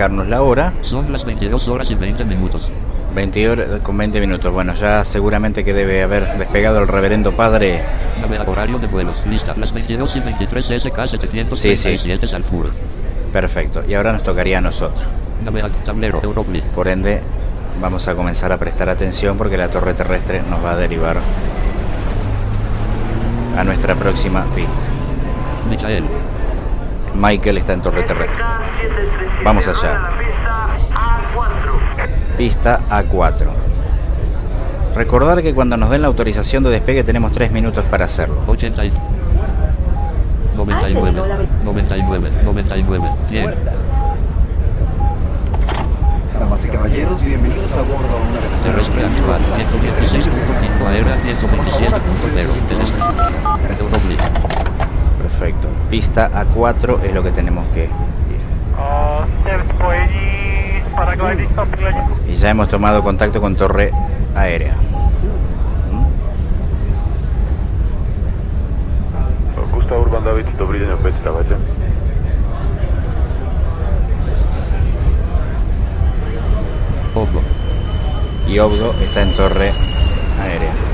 a 0.00 0.08
fijarnos 0.08 0.28
la 0.28 0.42
hora. 0.42 0.72
Son 0.88 1.12
las 1.12 1.24
22 1.24 1.68
horas 1.68 1.90
y 1.90 1.94
20 1.94 2.24
minutos. 2.24 2.62
20 3.14 3.50
horas 3.50 3.70
con 3.82 3.98
20 3.98 4.20
minutos. 4.20 4.52
Bueno, 4.52 4.74
ya 4.74 5.04
seguramente 5.04 5.64
que 5.64 5.74
debe 5.74 6.02
haber 6.02 6.26
despegado 6.38 6.78
el 6.78 6.88
reverendo 6.88 7.32
padre. 7.32 7.82
Navega 8.20 8.44
horario 8.44 8.78
de 8.78 8.86
vuelos. 8.86 9.14
Lista. 9.26 9.54
Las 9.56 9.72
22 9.74 10.16
y 10.16 10.20
23 10.20 10.64
SK 10.64 11.10
737 11.10 12.28
Salfur. 12.28 12.70
Perfecto. 13.32 13.82
Y 13.86 13.94
ahora 13.94 14.12
nos 14.12 14.22
tocaría 14.22 14.58
a 14.58 14.60
nosotros. 14.60 15.06
Tablero 15.84 16.22
Europli. 16.22 16.62
Por 16.74 16.88
ende, 16.88 17.20
vamos 17.80 18.08
a 18.08 18.14
comenzar 18.14 18.52
a 18.52 18.58
prestar 18.58 18.88
atención 18.88 19.36
porque 19.36 19.56
la 19.56 19.68
torre 19.68 19.94
terrestre 19.94 20.42
nos 20.48 20.64
va 20.64 20.72
a 20.72 20.76
derivar 20.76 21.18
a 23.56 23.64
nuestra 23.64 23.94
próxima 23.94 24.44
pista. 24.54 24.86
Michael. 25.68 26.04
Michael 27.14 27.58
está 27.58 27.72
en 27.72 27.82
torre 27.82 28.02
terrestre. 28.02 28.42
Vamos 29.44 29.68
allá. 29.68 30.10
Pista 32.36 32.80
A4. 32.90 33.46
Recordar 34.94 35.42
que 35.42 35.54
cuando 35.54 35.76
nos 35.76 35.90
den 35.90 36.02
la 36.02 36.08
autorización 36.08 36.64
de 36.64 36.70
despegue 36.70 37.04
tenemos 37.04 37.32
3 37.32 37.52
minutos 37.52 37.84
para 37.84 38.06
hacerlo. 38.06 38.42
80 38.46 38.84
y... 38.86 38.92
99, 40.56 41.22
99, 41.64 42.30
99, 42.44 43.10
100. 43.28 43.54
Damas 46.38 46.64
y 46.64 46.68
caballeros, 46.68 47.22
bienvenidos 47.22 47.76
a 47.76 47.82
bordo 47.82 48.08
a 48.08 48.16
una 48.16 48.40
de 48.40 48.50
las 48.50 48.60
Terrestre 55.38 56.22
actual, 56.22 56.74
116.5 56.74 56.90
aérea, 56.90 56.90
127.0. 56.90 56.90
Terrestre. 56.90 56.90
Europli. 56.90 56.90
Perfecto. 56.90 56.90
Pista 56.90 56.90
A4 56.90 57.02
es 57.02 57.14
lo 57.14 57.22
que 57.22 57.30
tenemos 57.30 57.66
que 57.68 57.84
ir. 57.84 57.90
Y 62.28 62.34
ya 62.34 62.50
hemos 62.50 62.68
tomado 62.68 63.02
contacto 63.02 63.40
con 63.40 63.56
torre 63.56 63.90
aérea. 64.34 64.74
Urban 69.90 70.24
David. 70.24 70.46
Oblo. 77.14 77.40
Y 78.46 78.58
Obdo 78.58 78.94
está 79.00 79.22
en 79.22 79.34
torre 79.34 79.72
aérea. 80.40 80.89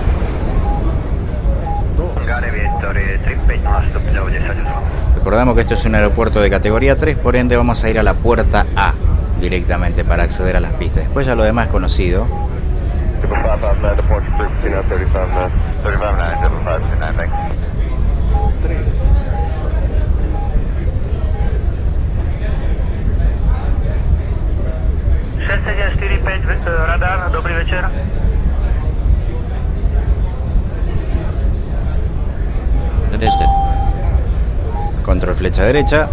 Recordamos 5.15 5.55
que 5.55 5.61
esto 5.61 5.75
es 5.75 5.85
un 5.85 5.95
aeropuerto 5.95 6.41
de 6.41 6.51
categoría 6.51 6.97
3, 6.97 7.17
por 7.19 7.37
ende 7.37 7.57
vamos 7.57 7.85
a 7.85 7.91
ir 7.91 7.99
a 7.99 8.03
la 8.03 8.15
puerta 8.15 8.67
A 8.75 8.95
directamente 9.41 10.05
para 10.05 10.25
acceder 10.25 10.57
a 10.57 10.61
las 10.61 10.73
pistas. 10.73 11.05
Después 11.05 11.27
ya 11.27 11.35
lo 11.35 11.45
demás 11.45 11.67
es 11.67 11.73
conocido. 11.73 12.27
35 25.47 26.09
departure 26.09 26.53
13 26.53 28.36
Este. 33.13 33.47
Control 35.03 35.35
flecha 35.35 35.63
derecha. 35.63 36.09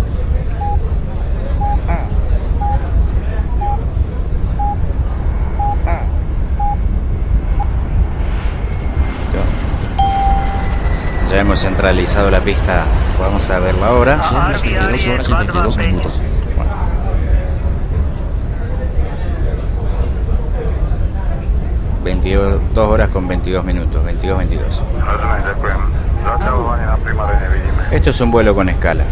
Listo. 9.19 9.39
Ya 11.29 11.39
hemos 11.39 11.59
centralizado 11.59 12.29
la 12.31 12.39
pista. 12.39 12.85
Vamos 13.19 13.49
a 13.49 13.59
verla 13.59 13.87
ahora. 13.87 14.29
Son 14.29 14.51
las 14.51 14.61
22 14.61 15.27
horas 15.27 15.27
y 15.27 15.31
22 15.33 15.77
minutos. 15.77 16.13
22 22.03 22.77
horas 22.77 23.09
con 23.09 23.27
22 23.27 23.63
minutos. 23.63 24.03
22, 24.03 24.37
22. 24.37 24.83
Esto 27.91 28.09
es 28.09 28.21
un 28.21 28.31
vuelo 28.31 28.55
con 28.55 28.69
escala. 28.69 29.03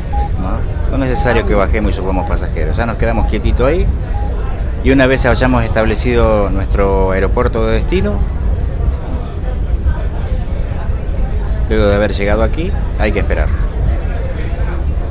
¿no? 0.42 0.98
No 0.98 1.04
es 1.04 1.12
necesario 1.12 1.46
que 1.46 1.56
bajemos 1.56 1.92
y 1.92 1.96
subamos 1.96 2.28
pasajeros. 2.28 2.78
Ya 2.78 2.86
nos 2.86 2.98
quedamos 2.98 3.28
quietitos 3.28 3.68
ahí. 3.68 3.86
Y 4.84 4.90
una 4.90 5.06
vez 5.06 5.26
hayamos 5.28 5.64
establecido 5.64 6.50
nuestro 6.50 7.12
aeropuerto 7.12 7.68
de 7.68 7.76
destino, 7.76 8.20
luego 11.70 11.86
de 11.86 11.96
haber 11.96 12.14
llegado 12.14 12.42
aquí, 12.42 12.72
hay 12.98 13.12
que 13.12 13.20
esperar. 13.20 13.48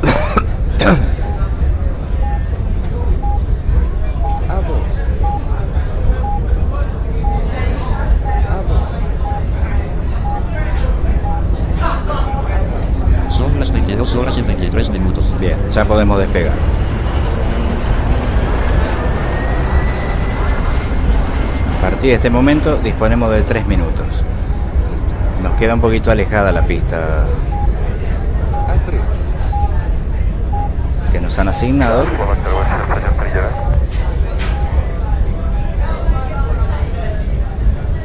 Son 13.39 13.61
las 13.61 13.73
22 13.73 14.17
horas 14.17 14.35
y 14.37 14.43
23 14.43 14.89
minutos. 14.89 15.25
Bien, 15.39 15.60
ya 15.75 15.85
podemos 15.85 16.19
despegar. 16.19 16.55
A 21.77 21.81
partir 21.81 22.11
de 22.11 22.15
este 22.15 22.31
momento 22.31 22.79
disponemos 22.79 23.31
de 23.31 23.43
3 23.43 23.67
minutos. 23.67 24.25
Nos 25.43 25.55
queda 25.55 25.75
un 25.75 25.81
poquito 25.81 26.11
alejada 26.11 26.53
la 26.53 26.67
pista 26.67 27.27
que 31.13 31.21
nos 31.21 31.39
han 31.39 31.49
asignado. 31.49 32.05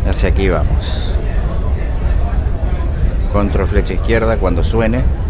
Hacia 0.10 0.30
aquí 0.30 0.50
vamos. 0.50 1.16
Control 3.34 3.68
flecha 3.68 3.94
izquierda 3.94 4.38
cuando 4.38 4.64
suene. 4.64 5.25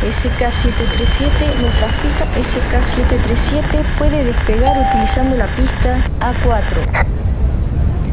SK-737, 0.00 1.60
nuestra 1.60 1.88
pista 2.02 2.24
SK-737 2.36 3.84
puede 3.98 4.24
despegar 4.24 4.76
utilizando 4.88 5.36
la 5.36 5.46
pista 5.54 6.04
A4. 6.20 7.06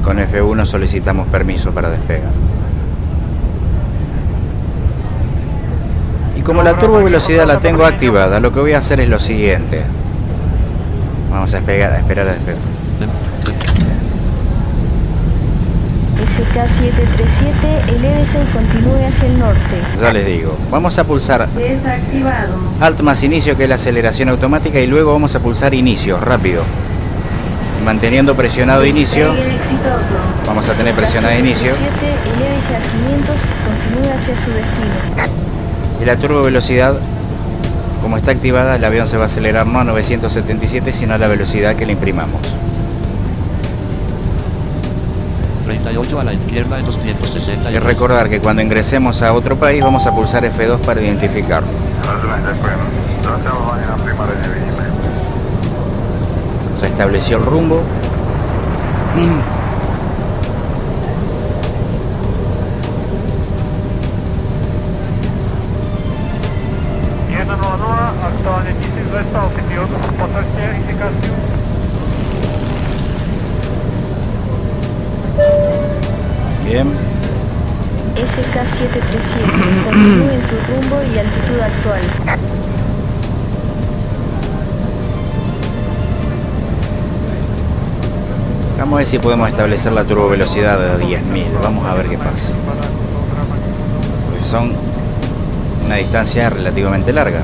Con 0.03 0.17
F1 0.17 0.65
solicitamos 0.65 1.27
permiso 1.27 1.71
para 1.71 1.89
despegar. 1.89 2.31
Y 6.37 6.41
como 6.41 6.63
la 6.63 6.77
turbo 6.77 7.03
velocidad 7.03 7.47
la 7.47 7.59
tengo 7.59 7.85
activada, 7.85 8.39
lo 8.39 8.51
que 8.51 8.59
voy 8.59 8.73
a 8.73 8.79
hacer 8.79 8.99
es 8.99 9.09
lo 9.09 9.19
siguiente. 9.19 9.83
Vamos 11.31 11.53
a, 11.53 11.57
despegar, 11.57 11.93
a 11.93 11.97
esperar 11.97 12.27
a 12.27 12.33
despegar. 12.33 12.59
SK-737, 16.35 17.95
elévese 17.95 18.37
y 18.41 18.45
continúe 18.53 19.07
hacia 19.07 19.25
el 19.25 19.39
norte. 19.39 19.81
Ya 19.99 20.11
les 20.11 20.25
digo. 20.25 20.57
Vamos 20.69 20.97
a 20.99 21.03
pulsar 21.05 21.47
Desactivado. 21.49 22.53
Alt 22.81 23.01
más 23.01 23.23
inicio, 23.23 23.55
que 23.55 23.63
es 23.63 23.69
la 23.69 23.75
aceleración 23.75 24.29
automática, 24.29 24.79
y 24.79 24.87
luego 24.87 25.13
vamos 25.13 25.33
a 25.35 25.39
pulsar 25.39 25.73
inicio, 25.73 26.19
rápido. 26.19 26.63
Manteniendo 27.85 28.35
presionado 28.35 28.85
inicio, 28.85 29.31
Despegue 29.31 29.55
exitoso. 29.55 30.15
vamos 30.47 30.67
a 30.67 30.73
tener 30.73 30.93
presionado 30.95 31.37
inicio. 31.37 31.71
7, 31.73 31.85
elévese 32.35 32.75
a 32.75 32.81
500 32.81 33.35
y 33.35 33.99
continúe 33.99 34.13
hacia 34.13 34.35
su 34.35 34.51
destino. 34.51 35.31
Y 36.01 36.05
la 36.05 36.17
turbo 36.17 36.41
velocidad, 36.41 36.95
como 38.01 38.17
está 38.17 38.31
activada, 38.31 38.75
el 38.75 38.83
avión 38.83 39.07
se 39.07 39.17
va 39.17 39.23
a 39.23 39.25
acelerar 39.27 39.67
no 39.67 39.79
a 39.79 39.83
977, 39.83 40.91
sino 40.91 41.13
a 41.13 41.17
la 41.17 41.27
velocidad 41.27 41.75
que 41.75 41.85
le 41.85 41.93
imprimamos. 41.93 42.41
38 45.65 46.19
a 46.19 46.23
la 46.23 46.33
izquierda 46.33 46.79
en 46.79 46.85
260 46.85 47.71
Y 47.71 47.79
recordar 47.79 48.29
que 48.29 48.39
cuando 48.39 48.61
ingresemos 48.61 49.21
a 49.21 49.33
otro 49.33 49.57
país 49.57 49.83
vamos 49.83 50.05
a 50.07 50.13
pulsar 50.13 50.43
F2 50.43 50.79
para 50.79 51.01
identificarlo. 51.01 51.67
Se 56.79 56.87
estableció 56.87 57.37
el 57.37 57.43
rumbo. 57.45 57.81
SK-737, 78.35 79.47
continúe 79.85 80.29
en 80.29 80.43
su 80.43 80.57
rumbo 80.67 80.99
y 81.03 81.17
altitud 81.17 81.57
actual. 81.61 82.01
Vamos 88.77 88.93
a 88.93 88.97
ver 88.97 89.07
si 89.07 89.19
podemos 89.19 89.47
establecer 89.47 89.93
la 89.93 90.03
turbo 90.03 90.27
velocidad 90.27 90.77
de 90.77 90.97
10.000. 91.05 91.61
Vamos 91.63 91.87
a 91.87 91.93
ver 91.95 92.07
qué 92.07 92.17
pasa. 92.17 92.51
Porque 94.29 94.43
son 94.43 94.73
una 95.85 95.95
distancia 95.95 96.49
relativamente 96.49 97.13
larga. 97.13 97.39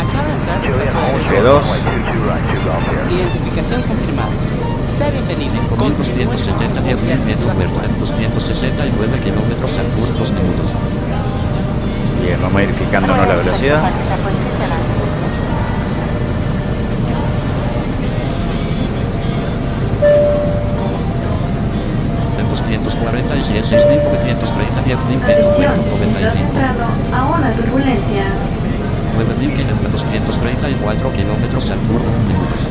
Acaba 0.00 0.26
de 0.26 0.34
entrar 0.34 0.58
al 0.58 0.64
espacio 0.64 1.38
F2. 1.38 1.62
aéreo. 1.62 3.16
Identificación 3.16 3.82
confirmada. 3.82 4.55
Sea 4.96 5.10
bienvenido. 5.10 5.60
Con 5.76 5.92
270 5.92 6.80
10 6.80 6.96
viento 7.26 7.44
puerto 7.52 7.84
en 7.84 8.00
269 8.00 9.20
kilómetros 9.24 9.70
al 9.76 9.84
sur 9.92 10.08
2 10.16 10.30
minutos. 10.32 10.72
Bien, 12.24 12.40
vamos 12.40 12.56
a 12.56 12.64
ir 12.64 12.72
fijándonos 12.72 13.28
la 13.28 13.36
velocidad. 13.36 13.84
En 22.40 22.48
240 22.48 23.36
y 23.36 23.42
6.930 23.42 24.80
10 24.84 25.08
viento 25.08 25.26
Atención, 25.26 25.60
puerto 25.76 25.76
está 25.76 25.92
95. 25.92 26.40
centrado 26.40 26.88
a 27.12 27.36
una 27.36 27.52
turbulencia. 27.52 28.32
9.234 29.12 31.12
kilómetros 31.12 31.68
al 31.68 31.84
sur 31.84 32.00
2 32.00 32.32
minutos. 32.32 32.64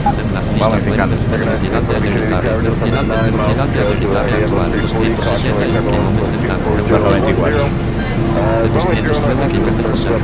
En 0.00 0.58
Vamos 0.58 0.78
verificando. 0.78 1.14
Velocidad 1.30 1.82
de 1.82 1.96
aterrizaje. 1.96 2.48
Velocidad 2.56 3.04
de 3.04 3.30
velocidad 3.30 3.66
de 3.66 3.80
aterrizaje 3.80 4.44
actual. 4.44 4.70
261 4.72 5.84
kilómetros 5.84 6.30
en 6.32 6.40
blanco. 6.40 6.68
294. 6.88 7.60
209 8.72 9.48
kilómetros 9.52 10.00
al 10.00 10.20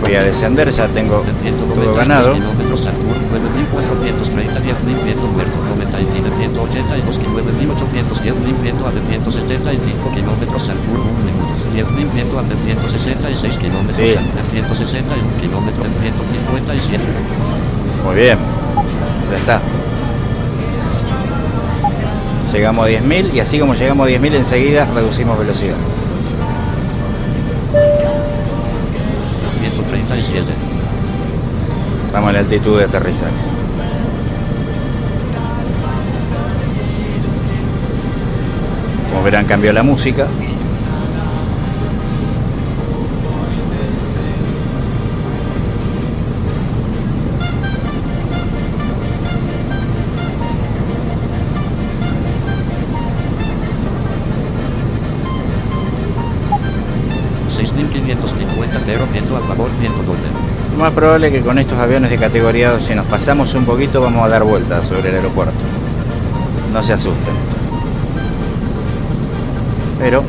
Voy 0.00 0.14
a 0.14 0.22
descender, 0.22 0.70
ya 0.70 0.88
tengo 0.88 1.22
todo 1.74 1.94
ganado. 1.94 2.36
Kilómetros 3.28 3.50
al 3.52 3.68
sur, 3.68 3.84
9.430, 3.84 4.56
10.000 4.62 5.04
viento 5.04 5.26
muerto, 5.28 5.56
95, 5.68 6.28
182, 6.38 7.16
9.810, 7.18 8.24
10.000 8.24 8.62
viento 8.62 8.86
a 8.86 8.92
175 8.92 10.14
kilómetros 10.14 10.62
al 10.62 10.76
sur, 10.76 10.98
1 10.98 11.24
minuto, 11.24 11.52
10.000 11.74 12.14
viento 12.14 12.38
a 12.38 12.42
166 12.44 13.56
kilómetros 13.58 13.96
Sí. 13.96 14.16
al 14.16 14.24
161 14.50 15.40
kilómetros, 15.40 15.86
157. 16.02 17.04
Muy 18.04 18.16
bien. 18.16 18.38
Ya 19.30 19.36
está. 19.36 19.60
Llegamos 22.52 22.86
a 22.86 22.88
10.000 22.88 23.34
y 23.34 23.40
así 23.40 23.58
como 23.58 23.74
llegamos 23.74 24.06
a 24.06 24.10
10.000 24.10 24.34
enseguida 24.36 24.86
reducimos 24.94 25.38
velocidad. 25.38 25.76
Estamos 32.08 32.30
en 32.30 32.34
la 32.36 32.40
altitud 32.40 32.78
de 32.78 32.84
aterrizaje. 32.86 33.30
Como 39.10 39.22
verán 39.22 39.44
cambió 39.44 39.74
la 39.74 39.82
música. 39.82 40.26
Más 60.78 60.92
probable 60.92 61.32
que 61.32 61.40
con 61.40 61.58
estos 61.58 61.76
aviones 61.76 62.08
de 62.08 62.18
categoría 62.18 62.70
2, 62.70 62.84
si 62.84 62.94
nos 62.94 63.04
pasamos 63.06 63.52
un 63.54 63.64
poquito, 63.64 64.00
vamos 64.00 64.24
a 64.24 64.28
dar 64.28 64.44
vueltas 64.44 64.86
sobre 64.86 65.08
el 65.08 65.16
aeropuerto. 65.16 65.52
No 66.72 66.82
se 66.82 66.92
asusten. 66.92 67.34
Pero 69.98 70.22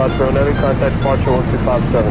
Foxtrot, 0.00 0.32
Navy, 0.32 0.56
contact 0.56 0.96
departure 0.96 1.28
1257. 1.28 2.08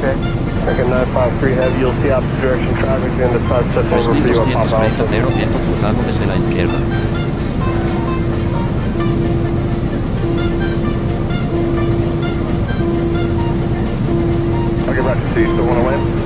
Okay. 0.00 0.16
Second 0.64 0.88
953 0.88 1.52
Heavy, 1.52 1.78
you'll 1.80 1.92
see 2.00 2.08
opposite 2.08 2.40
direction 2.40 2.72
traffic, 2.80 3.12
and 3.12 3.34
the 3.36 3.44
side 3.44 3.68
step 3.76 3.92
over 3.92 4.16
for 4.16 4.26
you 4.26 4.40
at 4.40 4.48
Pop 4.56 4.72
2230, 4.72 4.96
Alpha. 4.96 5.04
cero, 5.12 5.28
cruzado 5.68 6.00
desde 6.00 6.24
la 6.24 6.36
izquierda. 6.40 6.80
I'll 14.88 14.94
get 14.96 15.04
back 15.04 15.34
to 15.34 15.40
you, 15.40 15.52
still 15.52 15.66
want 15.66 15.76
to 15.76 15.84
land? 15.92 16.25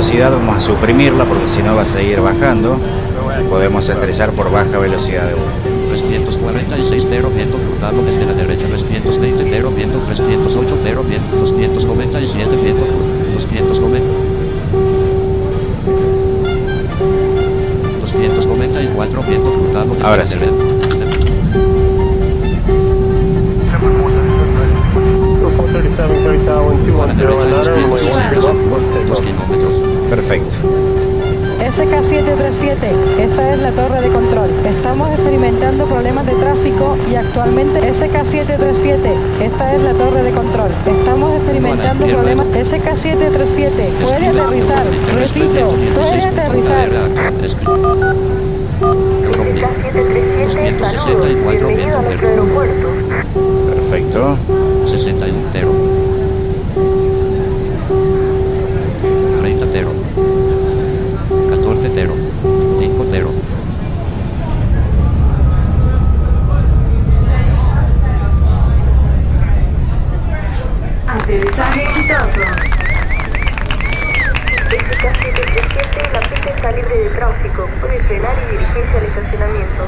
velocidad 0.00 0.32
vamos 0.32 0.56
a 0.56 0.60
suprimirla 0.60 1.26
porque 1.26 1.46
si 1.46 1.62
no 1.62 1.76
va 1.76 1.82
a 1.82 1.84
seguir 1.84 2.22
bajando. 2.22 2.78
Podemos 3.50 3.86
estrellar 3.86 4.30
por 4.30 4.50
baja 4.50 4.78
velocidad 4.78 5.26
de 5.26 5.34
vuelta. 5.34 5.52
346 5.90 7.04
0 7.10 7.30
100 7.34 7.48
cruzado 7.50 8.02
desde 8.02 8.24
la 8.24 8.32
derecha 8.32 8.66
306 8.66 9.34
0 9.50 9.72
100 9.76 9.90
308 9.90 10.78
0 10.82 11.04
100 11.06 11.30
297 11.30 12.56
100 12.62 12.76
290 13.36 14.00
294 18.00 19.22
100 19.22 19.42
cruzado 19.42 19.96
Ahora 20.02 20.24
sí. 20.24 20.38
Report 25.42 25.72
37, 25.72 26.14
37, 26.24 26.56
1, 26.90 27.14
2, 27.60 27.79
Perfecto. 30.30 30.58
SK737, 31.58 33.18
esta 33.18 33.52
es 33.52 33.58
la 33.58 33.72
torre 33.72 34.00
de 34.00 34.10
control. 34.10 34.48
Estamos 34.64 35.10
experimentando 35.10 35.86
problemas 35.86 36.24
de 36.24 36.34
tráfico 36.34 36.96
y 37.10 37.16
actualmente 37.16 37.80
SK737, 37.80 39.42
esta 39.42 39.74
es 39.74 39.82
la 39.82 39.92
torre 39.94 40.22
de 40.22 40.30
control. 40.30 40.70
Estamos 40.86 41.34
experimentando 41.34 42.06
problemas. 42.06 42.46
SK737, 42.46 43.88
puede 44.00 44.26
aterrizar. 44.28 44.86
Repito, 45.16 45.74
puede 45.96 46.22
aterrizar. 46.22 46.90
Saludos, 50.78 51.26
bienvenido 51.26 51.98
a 51.98 52.02
nuestro 52.02 52.28
aeropuerto. 52.28 52.88
Perfecto. 53.74 54.36
61 54.92 55.89
está 76.70 76.76
libre 76.76 77.04
de 77.04 77.10
tráfico. 77.10 77.68
Puede 77.80 77.98
frenar 78.04 78.36
y 78.38 78.52
dirigirse 78.52 78.96
al 78.96 79.04
estacionamiento. 79.04 79.82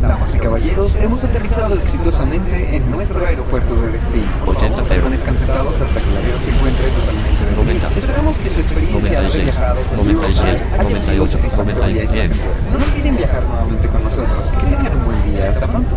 Damas 0.00 0.34
y 0.34 0.38
caballeros, 0.38 0.96
hemos 0.96 1.24
aterrizado 1.24 1.74
exitosamente 1.76 2.76
en 2.76 2.90
nuestro 2.90 3.26
aeropuerto 3.26 3.74
de 3.74 3.92
destino. 3.92 4.44
Por 4.44 4.54
favor, 4.56 4.84
permanezcan 4.84 5.38
sentados 5.38 5.80
hasta 5.80 6.00
que 6.00 6.10
el 6.10 6.16
avión 6.18 6.38
se 6.38 6.50
encuentre 6.50 6.88
totalmente 6.90 7.44
detenido. 7.46 7.88
Esperamos 7.96 8.38
que 8.38 8.50
su 8.50 8.60
experiencia 8.60 9.20
de 9.20 9.26
haber 9.26 9.42
viajado 9.42 9.80
con 9.82 10.08
Eurofly 10.08 10.38
haya 10.78 10.98
sido 10.98 11.26
satisfactoria 11.26 12.04
y 12.04 12.06
placentera. 12.06 12.54
No 12.70 12.84
olviden 12.84 13.16
viajar 13.16 13.42
nuevamente 13.44 13.88
con 13.88 14.02
nosotros. 14.02 14.52
Que 14.60 14.66
tengan 14.66 14.98
un 14.98 15.04
buen 15.06 15.32
día. 15.32 15.50
Hasta 15.50 15.66
pronto. 15.66 15.96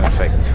Perfecto. 0.00 0.50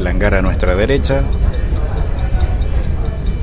El 0.00 0.06
hangar 0.06 0.34
a 0.34 0.40
nuestra 0.40 0.69
derecha. 0.80 1.22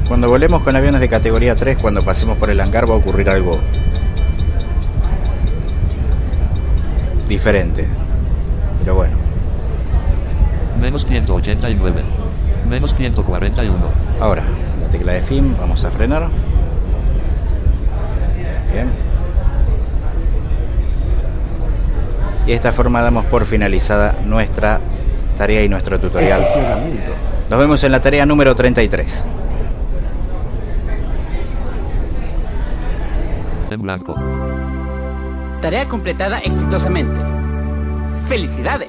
Cuando 0.07 0.27
volemos 0.27 0.63
con 0.63 0.75
aviones 0.75 1.01
de 1.01 1.09
categoría 1.09 1.55
3, 1.55 1.77
cuando 1.81 2.01
pasemos 2.01 2.37
por 2.37 2.49
el 2.49 2.59
hangar 2.59 2.89
va 2.89 2.95
a 2.95 2.97
ocurrir 2.97 3.29
algo 3.29 3.59
diferente. 7.27 7.87
Pero 8.79 8.95
bueno. 8.95 9.17
Menos 10.79 11.05
189. 11.05 12.01
Menos 12.69 12.95
141. 12.95 13.75
Ahora, 14.19 14.43
la 14.81 14.87
tecla 14.87 15.13
de 15.13 15.21
fin, 15.21 15.55
vamos 15.59 15.83
a 15.85 15.91
frenar. 15.91 16.29
Bien. 18.73 18.87
Y 22.45 22.49
de 22.49 22.53
esta 22.53 22.71
forma 22.71 23.01
damos 23.01 23.25
por 23.25 23.45
finalizada 23.45 24.15
nuestra 24.25 24.79
tarea 25.37 25.63
y 25.63 25.69
nuestro 25.69 25.99
tutorial. 25.99 26.41
Estacionamiento. 26.41 27.11
Nos 27.49 27.59
vemos 27.59 27.83
en 27.83 27.91
la 27.91 28.01
tarea 28.01 28.25
número 28.25 28.55
33. 28.55 29.25
En 33.69 33.81
blanco. 33.81 34.15
Tarea 35.61 35.87
completada 35.87 36.39
exitosamente. 36.39 37.19
¡Felicidades! 38.27 38.86